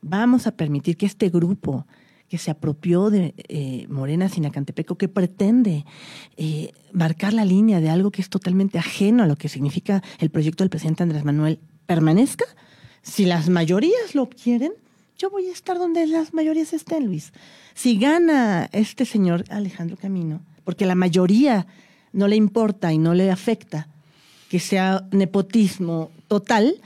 [0.02, 1.88] Vamos a permitir que este grupo
[2.30, 5.86] que se apropió de eh, Morena Sinacantepeco, que pretende
[6.36, 10.30] eh, marcar la línea de algo que es totalmente ajeno a lo que significa el
[10.30, 12.46] proyecto del presidente Andrés Manuel, permanezca.
[13.02, 14.74] Si las mayorías lo quieren,
[15.18, 17.32] yo voy a estar donde las mayorías estén, Luis.
[17.74, 21.66] Si gana este señor Alejandro Camino, porque la mayoría
[22.12, 23.88] no le importa y no le afecta
[24.50, 26.82] que sea nepotismo total,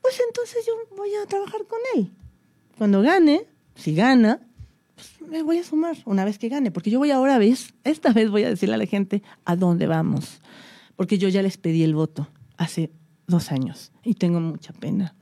[0.00, 2.10] pues entonces yo voy a trabajar con él.
[2.76, 4.40] Cuando gane, si gana,
[5.28, 7.74] me voy a sumar una vez que gane, porque yo voy ahora, ¿ves?
[7.84, 10.40] Esta vez voy a decirle a la gente a dónde vamos,
[10.96, 12.90] porque yo ya les pedí el voto hace
[13.26, 15.14] dos años y tengo mucha pena.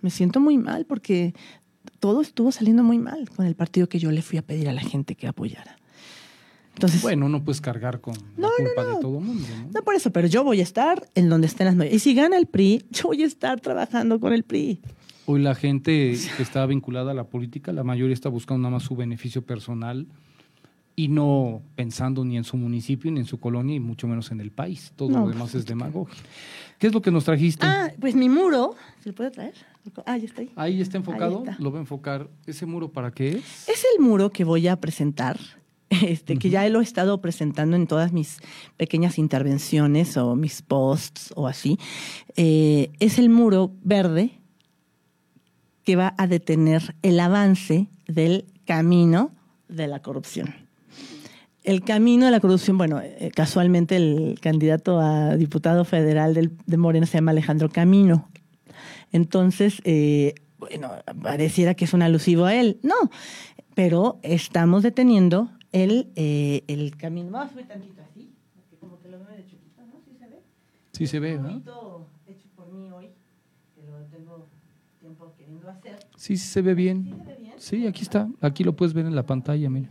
[0.00, 1.34] Me siento muy mal porque
[1.98, 4.72] todo estuvo saliendo muy mal con el partido que yo le fui a pedir a
[4.72, 5.76] la gente que apoyara.
[6.74, 9.46] Entonces, bueno, no puedes cargar con la culpa de todo el mundo.
[9.50, 9.70] ¿no?
[9.70, 11.96] no por eso, pero yo voy a estar en donde estén las mayorías.
[11.96, 14.80] Y si gana el PRI, yo voy a estar trabajando con el PRI.
[15.32, 18.82] Hoy la gente que está vinculada a la política, la mayoría está buscando nada más
[18.82, 20.08] su beneficio personal
[20.96, 24.40] y no pensando ni en su municipio, ni en su colonia, y mucho menos en
[24.40, 24.92] el país.
[24.96, 26.20] Todo lo demás es demagogia.
[26.80, 27.64] ¿Qué es lo que nos trajiste?
[27.64, 28.74] Ah, pues mi muro.
[29.04, 29.54] ¿Se lo puede traer?
[30.04, 30.50] Ah, ya está ahí.
[30.56, 31.44] Ahí está enfocado.
[31.60, 32.28] Lo va a enfocar.
[32.44, 33.68] ¿Ese muro para qué es?
[33.68, 35.38] Es el muro que voy a presentar.
[35.90, 38.38] Este, que ya lo he estado presentando en todas mis
[38.76, 41.78] pequeñas intervenciones o mis posts o así.
[42.36, 44.39] Eh, es el muro verde
[45.84, 49.32] que va a detener el avance del camino
[49.68, 50.54] de la corrupción.
[51.62, 57.06] El camino de la corrupción, bueno, eh, casualmente el candidato a diputado federal de Morena
[57.06, 58.28] se llama Alejandro Camino.
[59.12, 60.90] Entonces, eh, bueno,
[61.22, 62.78] pareciera que es un alusivo a él.
[62.82, 62.94] No,
[63.74, 67.30] pero estamos deteniendo el, eh, el camino.
[67.30, 70.00] Vamos a subir tantito así, porque como que lo veo de chiquito, ¿no?
[70.04, 70.42] ¿Sí se ve?
[70.92, 71.62] Sí se ve, ¿no?
[72.26, 73.10] hecho por mí hoy,
[75.36, 75.98] queriendo hacer.
[76.16, 77.04] Sí, sí se ve bien.
[77.04, 77.54] ¿Sí se ve bien?
[77.58, 78.28] Sí, aquí está.
[78.40, 79.88] Aquí lo puedes ver en la pantalla, mira.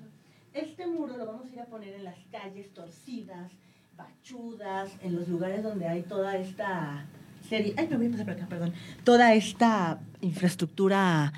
[0.54, 3.52] Este muro lo vamos a ir a poner en las calles torcidas,
[3.98, 7.06] bachudas, en los lugares donde hay toda esta
[7.48, 7.74] serie.
[7.78, 8.74] Ay, me voy a pasar por acá, perdón.
[9.04, 11.34] Toda esta infraestructura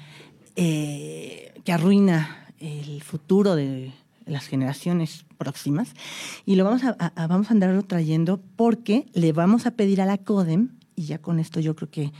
[0.55, 3.91] eh, que arruina el futuro de
[4.25, 5.93] las generaciones próximas.
[6.45, 10.17] Y lo vamos a, vamos a andarlo trayendo porque le vamos a pedir a la
[10.17, 12.11] CODEM, y ya con esto yo creo que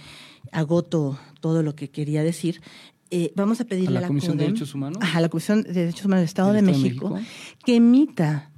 [0.51, 2.61] agoto todo lo que quería decir,
[3.13, 4.99] eh, vamos a pedirle a la, Comisión de Derechos Humanos.
[5.01, 7.19] a la Comisión de Derechos Humanos del Estado, de, México,
[7.65, 8.51] que emita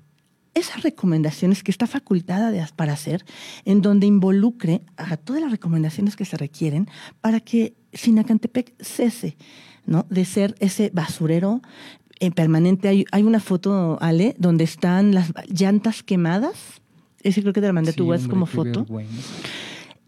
[0.54, 3.26] esas recomendaciones que está facultada de, para hacer,
[3.66, 6.88] en donde involucre a todas las recomendaciones que se requieren
[7.20, 9.38] para que Sinacantepec cese
[9.88, 10.06] ¿no?
[10.12, 11.62] de ser ese basurero
[12.20, 12.88] eh, permanente.
[12.88, 16.82] Hay, hay, una foto, Ale, donde están las llantas quemadas.
[17.24, 18.86] Ese creo que te la mandé a tu web como foto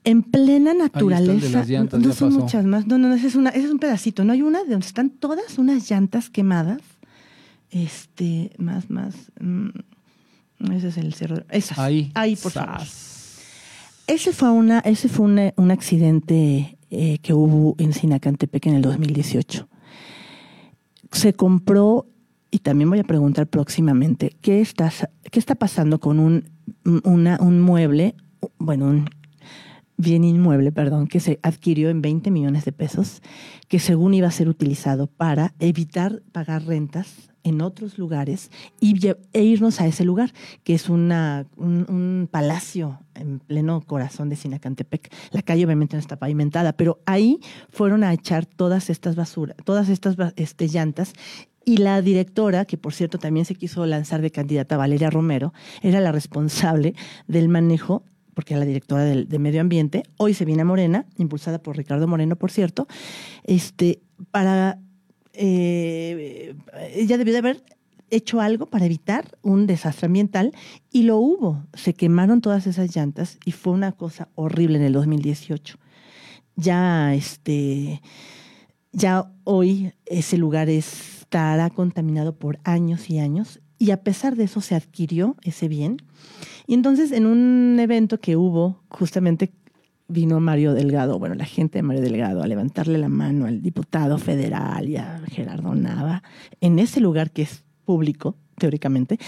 [0.05, 1.65] en plena naturaleza.
[1.97, 2.87] no son muchas más.
[2.87, 4.23] No, no, ese es, una, ese es un pedacito.
[4.23, 6.81] No hay una de donde están todas unas llantas quemadas.
[7.71, 9.15] Este, más, más.
[9.39, 9.69] Mm,
[10.71, 11.43] ese es el cerro.
[11.49, 11.79] Esas.
[11.79, 12.11] Ahí.
[12.13, 12.81] Ahí, por favor.
[14.07, 15.25] Ese fue, una, ese fue
[15.55, 19.67] un accidente eh, que hubo en Sinacantepec en el 2018.
[21.11, 22.07] Se compró,
[22.51, 24.91] y también voy a preguntar próximamente, ¿qué está,
[25.31, 26.45] qué está pasando con un,
[27.03, 28.13] una, un mueble,
[28.59, 29.09] bueno, un
[29.97, 33.21] bien inmueble, perdón, que se adquirió en 20 millones de pesos,
[33.67, 38.49] que según iba a ser utilizado para evitar pagar rentas en otros lugares
[38.81, 38.95] y,
[39.33, 40.33] e irnos a ese lugar,
[40.63, 45.13] que es una, un, palacio en pleno corazón de Sinacantepec.
[45.31, 47.39] La calle obviamente no está pavimentada, pero ahí
[47.69, 51.13] fueron a echar todas estas basuras, todas estas este, llantas
[51.63, 56.01] y la directora, que por cierto también se quiso lanzar de candidata, Valeria Romero, era
[56.01, 56.95] la responsable
[57.27, 58.03] del manejo
[58.35, 62.07] porque era la directora de, Medio Ambiente, hoy se viene a Morena, impulsada por Ricardo
[62.07, 62.87] Moreno, por cierto,
[63.43, 64.79] este, para,
[65.33, 66.55] eh,
[66.93, 67.63] ella debió de haber
[68.11, 70.53] hecho algo para evitar un desastre ambiental
[70.91, 71.65] y lo hubo.
[71.73, 75.77] Se quemaron todas esas llantas y fue una cosa horrible en el 2018.
[76.55, 78.01] Ya, este,
[78.91, 84.61] ya hoy ese lugar estará contaminado por años y años y a pesar de eso
[84.61, 85.97] se adquirió ese bien
[86.67, 89.51] y entonces en un evento que hubo, justamente
[90.07, 94.17] vino Mario Delgado, bueno, la gente de Mario Delgado, a levantarle la mano al diputado
[94.17, 96.23] federal y a Gerardo Nava,
[96.61, 99.19] en ese lugar que es público, teóricamente,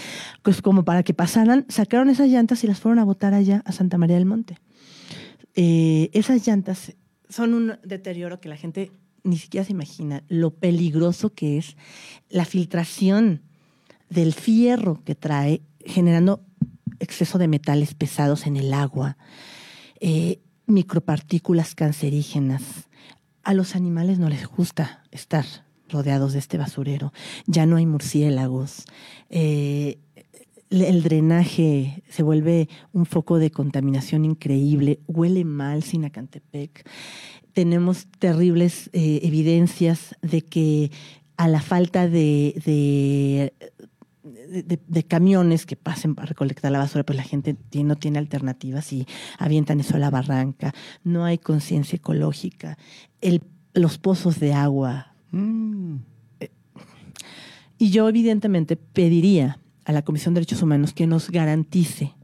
[0.42, 3.72] pues como para que pasaran, sacaron esas llantas y las fueron a botar allá a
[3.72, 4.58] Santa María del Monte.
[5.54, 6.94] Eh, esas llantas
[7.28, 8.92] son un deterioro que la gente
[9.24, 11.76] ni siquiera se imagina, lo peligroso que es
[12.30, 13.42] la filtración
[14.08, 16.47] del fierro que trae, generando
[17.00, 19.16] exceso de metales pesados en el agua,
[20.00, 22.62] eh, micropartículas cancerígenas.
[23.42, 25.44] A los animales no les gusta estar
[25.88, 27.12] rodeados de este basurero.
[27.46, 28.84] Ya no hay murciélagos.
[29.30, 29.98] Eh,
[30.70, 35.00] el drenaje se vuelve un foco de contaminación increíble.
[35.06, 36.86] Huele mal Sinacantepec.
[37.54, 40.90] Tenemos terribles eh, evidencias de que
[41.36, 43.52] a la falta de de,
[45.06, 49.06] camiones que pasen para recolectar la basura, pues la gente no tiene alternativas y
[49.38, 50.74] avientan eso a la barranca.
[51.04, 52.78] No hay conciencia ecológica.
[53.20, 53.42] El,
[53.74, 55.14] los pozos de agua.
[55.30, 55.96] Mm.
[56.40, 56.50] Eh,
[57.78, 62.14] y yo evidentemente pediría a la Comisión de Derechos Humanos que nos garantice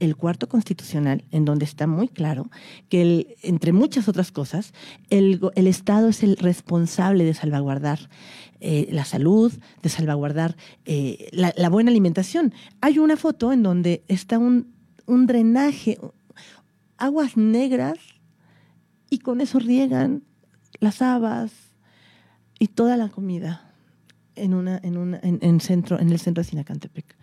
[0.00, 2.50] el cuarto constitucional, en donde está muy claro
[2.88, 4.72] que, el, entre muchas otras cosas,
[5.08, 8.10] el, Estado es el responsable de salvaguardar
[8.60, 12.52] eh, la salud, de salvaguardar eh, la, buena alimentación.
[12.80, 14.74] Hay una foto en donde está un,
[15.06, 15.98] un drenaje,
[16.96, 17.98] aguas negras,
[19.10, 20.22] y con eso riegan
[20.78, 21.52] las habas
[22.58, 23.74] y toda la comida
[24.36, 27.16] en, una, en, una, en, centro, en el centro de Sinacantepec.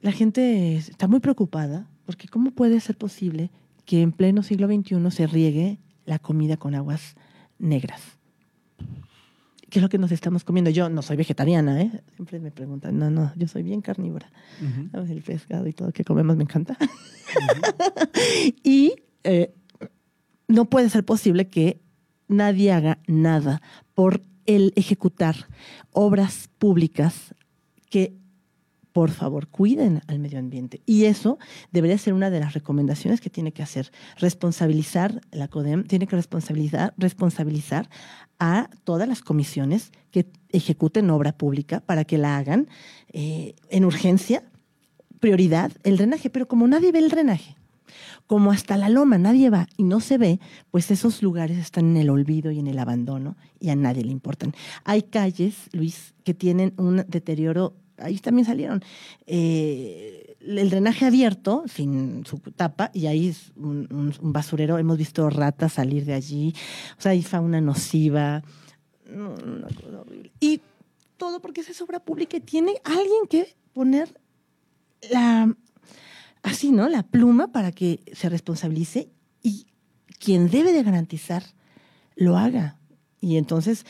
[0.00, 3.52] La gente está muy preocupada porque ¿cómo puede ser posible
[3.84, 7.14] que en pleno siglo XXI se riegue la comida con aguas
[7.60, 8.02] negras?
[9.68, 10.72] ¿Qué es lo que nos estamos comiendo?
[10.72, 12.02] Yo no soy vegetariana, ¿eh?
[12.16, 14.28] Siempre me preguntan, no, no, yo soy bien carnívora.
[14.92, 16.76] El pescado y todo que comemos me encanta.
[18.64, 19.54] y eh,
[20.48, 21.80] no puede ser posible que
[22.26, 23.62] nadie haga nada
[23.94, 25.36] por el ejecutar
[25.92, 27.36] obras públicas
[27.88, 28.19] que
[29.00, 30.82] por favor, cuiden al medio ambiente.
[30.84, 31.38] Y eso
[31.72, 33.90] debería ser una de las recomendaciones que tiene que hacer.
[34.18, 37.88] Responsabilizar, la CODEM tiene que responsabilizar, responsabilizar
[38.38, 42.68] a todas las comisiones que ejecuten obra pública para que la hagan
[43.14, 44.44] eh, en urgencia,
[45.18, 46.28] prioridad, el drenaje.
[46.28, 47.56] Pero como nadie ve el drenaje,
[48.26, 50.40] como hasta la loma nadie va y no se ve,
[50.70, 54.12] pues esos lugares están en el olvido y en el abandono y a nadie le
[54.12, 54.54] importan.
[54.84, 58.82] Hay calles, Luis, que tienen un deterioro, ahí también salieron,
[59.26, 65.74] eh, el drenaje abierto, sin su tapa, y ahí es un, basurero, hemos visto ratas
[65.74, 66.54] salir de allí,
[66.98, 68.42] o sea, hay fauna nociva,
[70.40, 70.60] Y
[71.16, 74.20] todo porque es obra pública y tiene alguien que poner
[75.10, 75.54] la
[76.42, 76.88] así, ¿no?
[76.88, 79.10] La pluma para que se responsabilice
[79.42, 79.66] y
[80.18, 81.42] quien debe de garantizar
[82.16, 82.78] lo haga.
[83.20, 83.84] Y entonces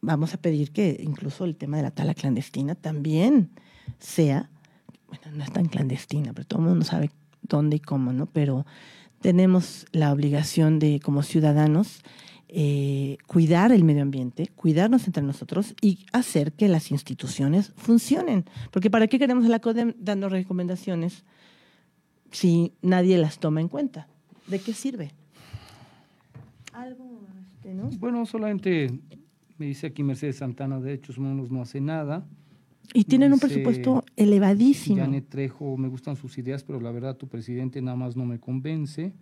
[0.00, 3.50] vamos a pedir que incluso el tema de la tala clandestina también
[3.98, 4.50] sea,
[5.08, 7.10] bueno, no es tan clandestina, pero todo el mundo sabe
[7.42, 8.26] dónde y cómo, ¿no?
[8.26, 8.66] Pero
[9.20, 12.02] tenemos la obligación de, como ciudadanos,
[12.50, 18.44] eh, cuidar el medio ambiente, cuidarnos entre nosotros y hacer que las instituciones funcionen.
[18.70, 21.24] Porque ¿para qué queremos la CODEM dando recomendaciones
[22.30, 24.08] si nadie las toma en cuenta?
[24.46, 25.12] ¿De qué sirve?
[26.72, 27.20] Algo,
[27.54, 27.90] este, ¿no?
[27.98, 28.98] Bueno, solamente
[29.58, 32.26] me dice aquí Mercedes Santana, de Derechos Humanos no hace nada.
[32.94, 34.96] Y tienen un presupuesto elevadísimo.
[34.96, 38.38] Janet Trejo, me gustan sus ideas, pero la verdad tu presidente nada más no me
[38.38, 39.12] convence.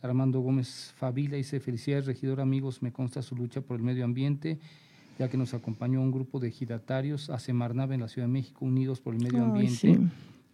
[0.00, 4.58] Armando Gómez Favila dice, felicidades regidor amigos, me consta su lucha por el medio ambiente,
[5.18, 8.64] ya que nos acompañó un grupo de ejidatarios a Semarnave en la Ciudad de México,
[8.64, 9.98] unidos por el medio ambiente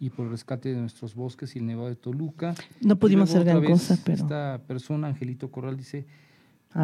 [0.01, 2.57] y por el rescate de nuestros bosques y el Nevado de Toluca.
[2.81, 4.17] No pudimos hacer gran cosa, pero...
[4.21, 6.07] Esta persona, Angelito Corral, dice,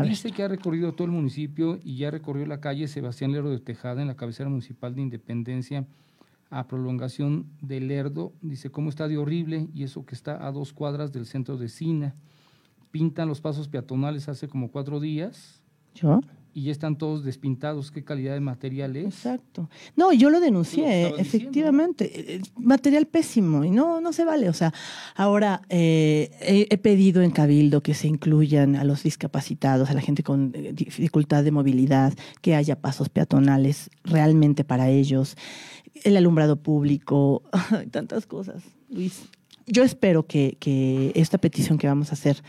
[0.01, 3.61] dice que ha recorrido todo el municipio y ya recorrió la calle Sebastián Lerdo de
[3.61, 5.87] Tejada en la cabecera municipal de Independencia
[6.51, 8.33] a prolongación del Lerdo.
[8.43, 9.69] Dice, ¿cómo está de horrible?
[9.75, 12.15] Y eso que está a dos cuadras del centro de Sina.
[12.91, 15.63] Pintan los pasos peatonales hace como cuatro días.
[15.95, 16.21] ¿Yo?
[16.55, 17.91] Y ya están todos despintados.
[17.91, 19.07] ¿Qué calidad de material es?
[19.07, 19.69] Exacto.
[19.97, 22.35] No, yo lo denuncié, efectivamente.
[22.35, 24.49] Eh, material pésimo y no, no se vale.
[24.49, 24.73] O sea,
[25.15, 30.23] ahora eh, he, pedido en Cabildo que se incluyan a los discapacitados, a la gente
[30.23, 35.37] con eh, dificultad de movilidad, que haya pasos peatonales realmente para ellos,
[36.05, 37.43] el alumbrado público,
[37.91, 39.23] tantas cosas, Luis
[39.67, 42.43] yo espero que, esta petición que vamos a hacer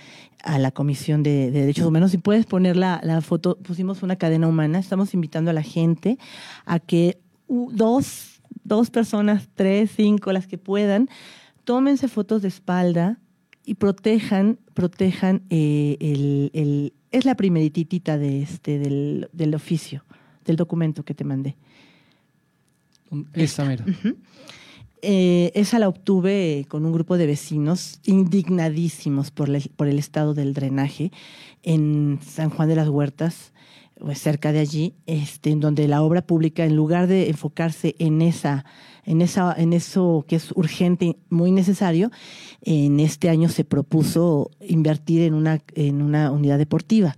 [0.43, 4.79] a la Comisión de, Derechos Humanos, si puedes poner la, foto, pusimos una cadena humana,
[4.79, 6.17] estamos invitando a la gente
[6.65, 11.09] a que dos, dos personas, tres, cinco, las que puedan,
[11.63, 13.19] tómense fotos de espalda
[13.65, 20.03] y protejan, protejan eh, el, es la primeritita de este, del, del oficio,
[20.45, 21.55] del documento que te mandé.
[23.33, 23.85] Esa, mira.
[25.05, 31.11] Eh, esa la obtuve con un grupo de vecinos indignadísimos por, el estado del drenaje
[31.61, 33.51] en San Juan de las Huertas,
[33.99, 38.21] pues cerca de allí, este, en donde la obra pública, en lugar de enfocarse en
[38.21, 38.63] esa,
[39.03, 42.09] en esa, en eso que es urgente, muy necesario,
[42.61, 47.17] en este año se propuso invertir en una, en una unidad deportiva.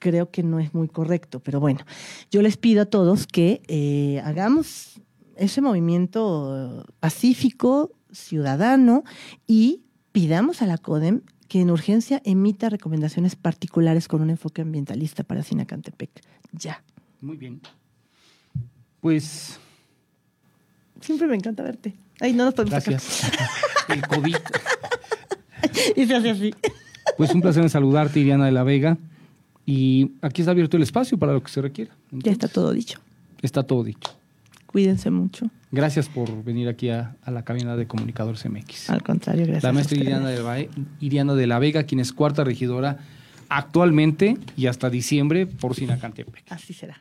[0.00, 1.86] Creo que no es muy correcto, pero bueno,
[2.32, 5.00] yo les pido a todos que eh, hagamos
[5.36, 9.04] ese movimiento pacífico, ciudadano,
[9.46, 9.82] y
[10.12, 15.42] pidamos a la CODEM que en urgencia emita recomendaciones particulares con un enfoque ambientalista para
[15.42, 16.10] Sinacantepec.
[16.52, 16.82] Ya.
[17.20, 17.60] Muy bien.
[19.00, 19.58] Pues.
[21.00, 21.94] Siempre me encanta verte.
[22.20, 23.30] Ay, no nos podemos Gracias.
[23.88, 24.36] El COVID.
[25.96, 26.54] y se hace así.
[27.16, 28.98] Pues un placer en saludarte, Iriana de la Vega.
[29.64, 31.94] Y aquí está abierto el espacio para lo que se requiera.
[32.10, 33.00] ya está todo dicho.
[33.42, 34.10] Está todo dicho.
[34.76, 35.48] Cuídense mucho.
[35.72, 38.90] Gracias por venir aquí a, la cabina de Comunicadores MX.
[38.90, 39.64] Al contrario, gracias.
[39.64, 40.68] La maestra Iriana de,
[41.00, 42.98] Iriana de la Vega, quien es cuarta regidora
[43.48, 46.52] actualmente y hasta diciembre por Sinacantepec.
[46.52, 47.00] Así será.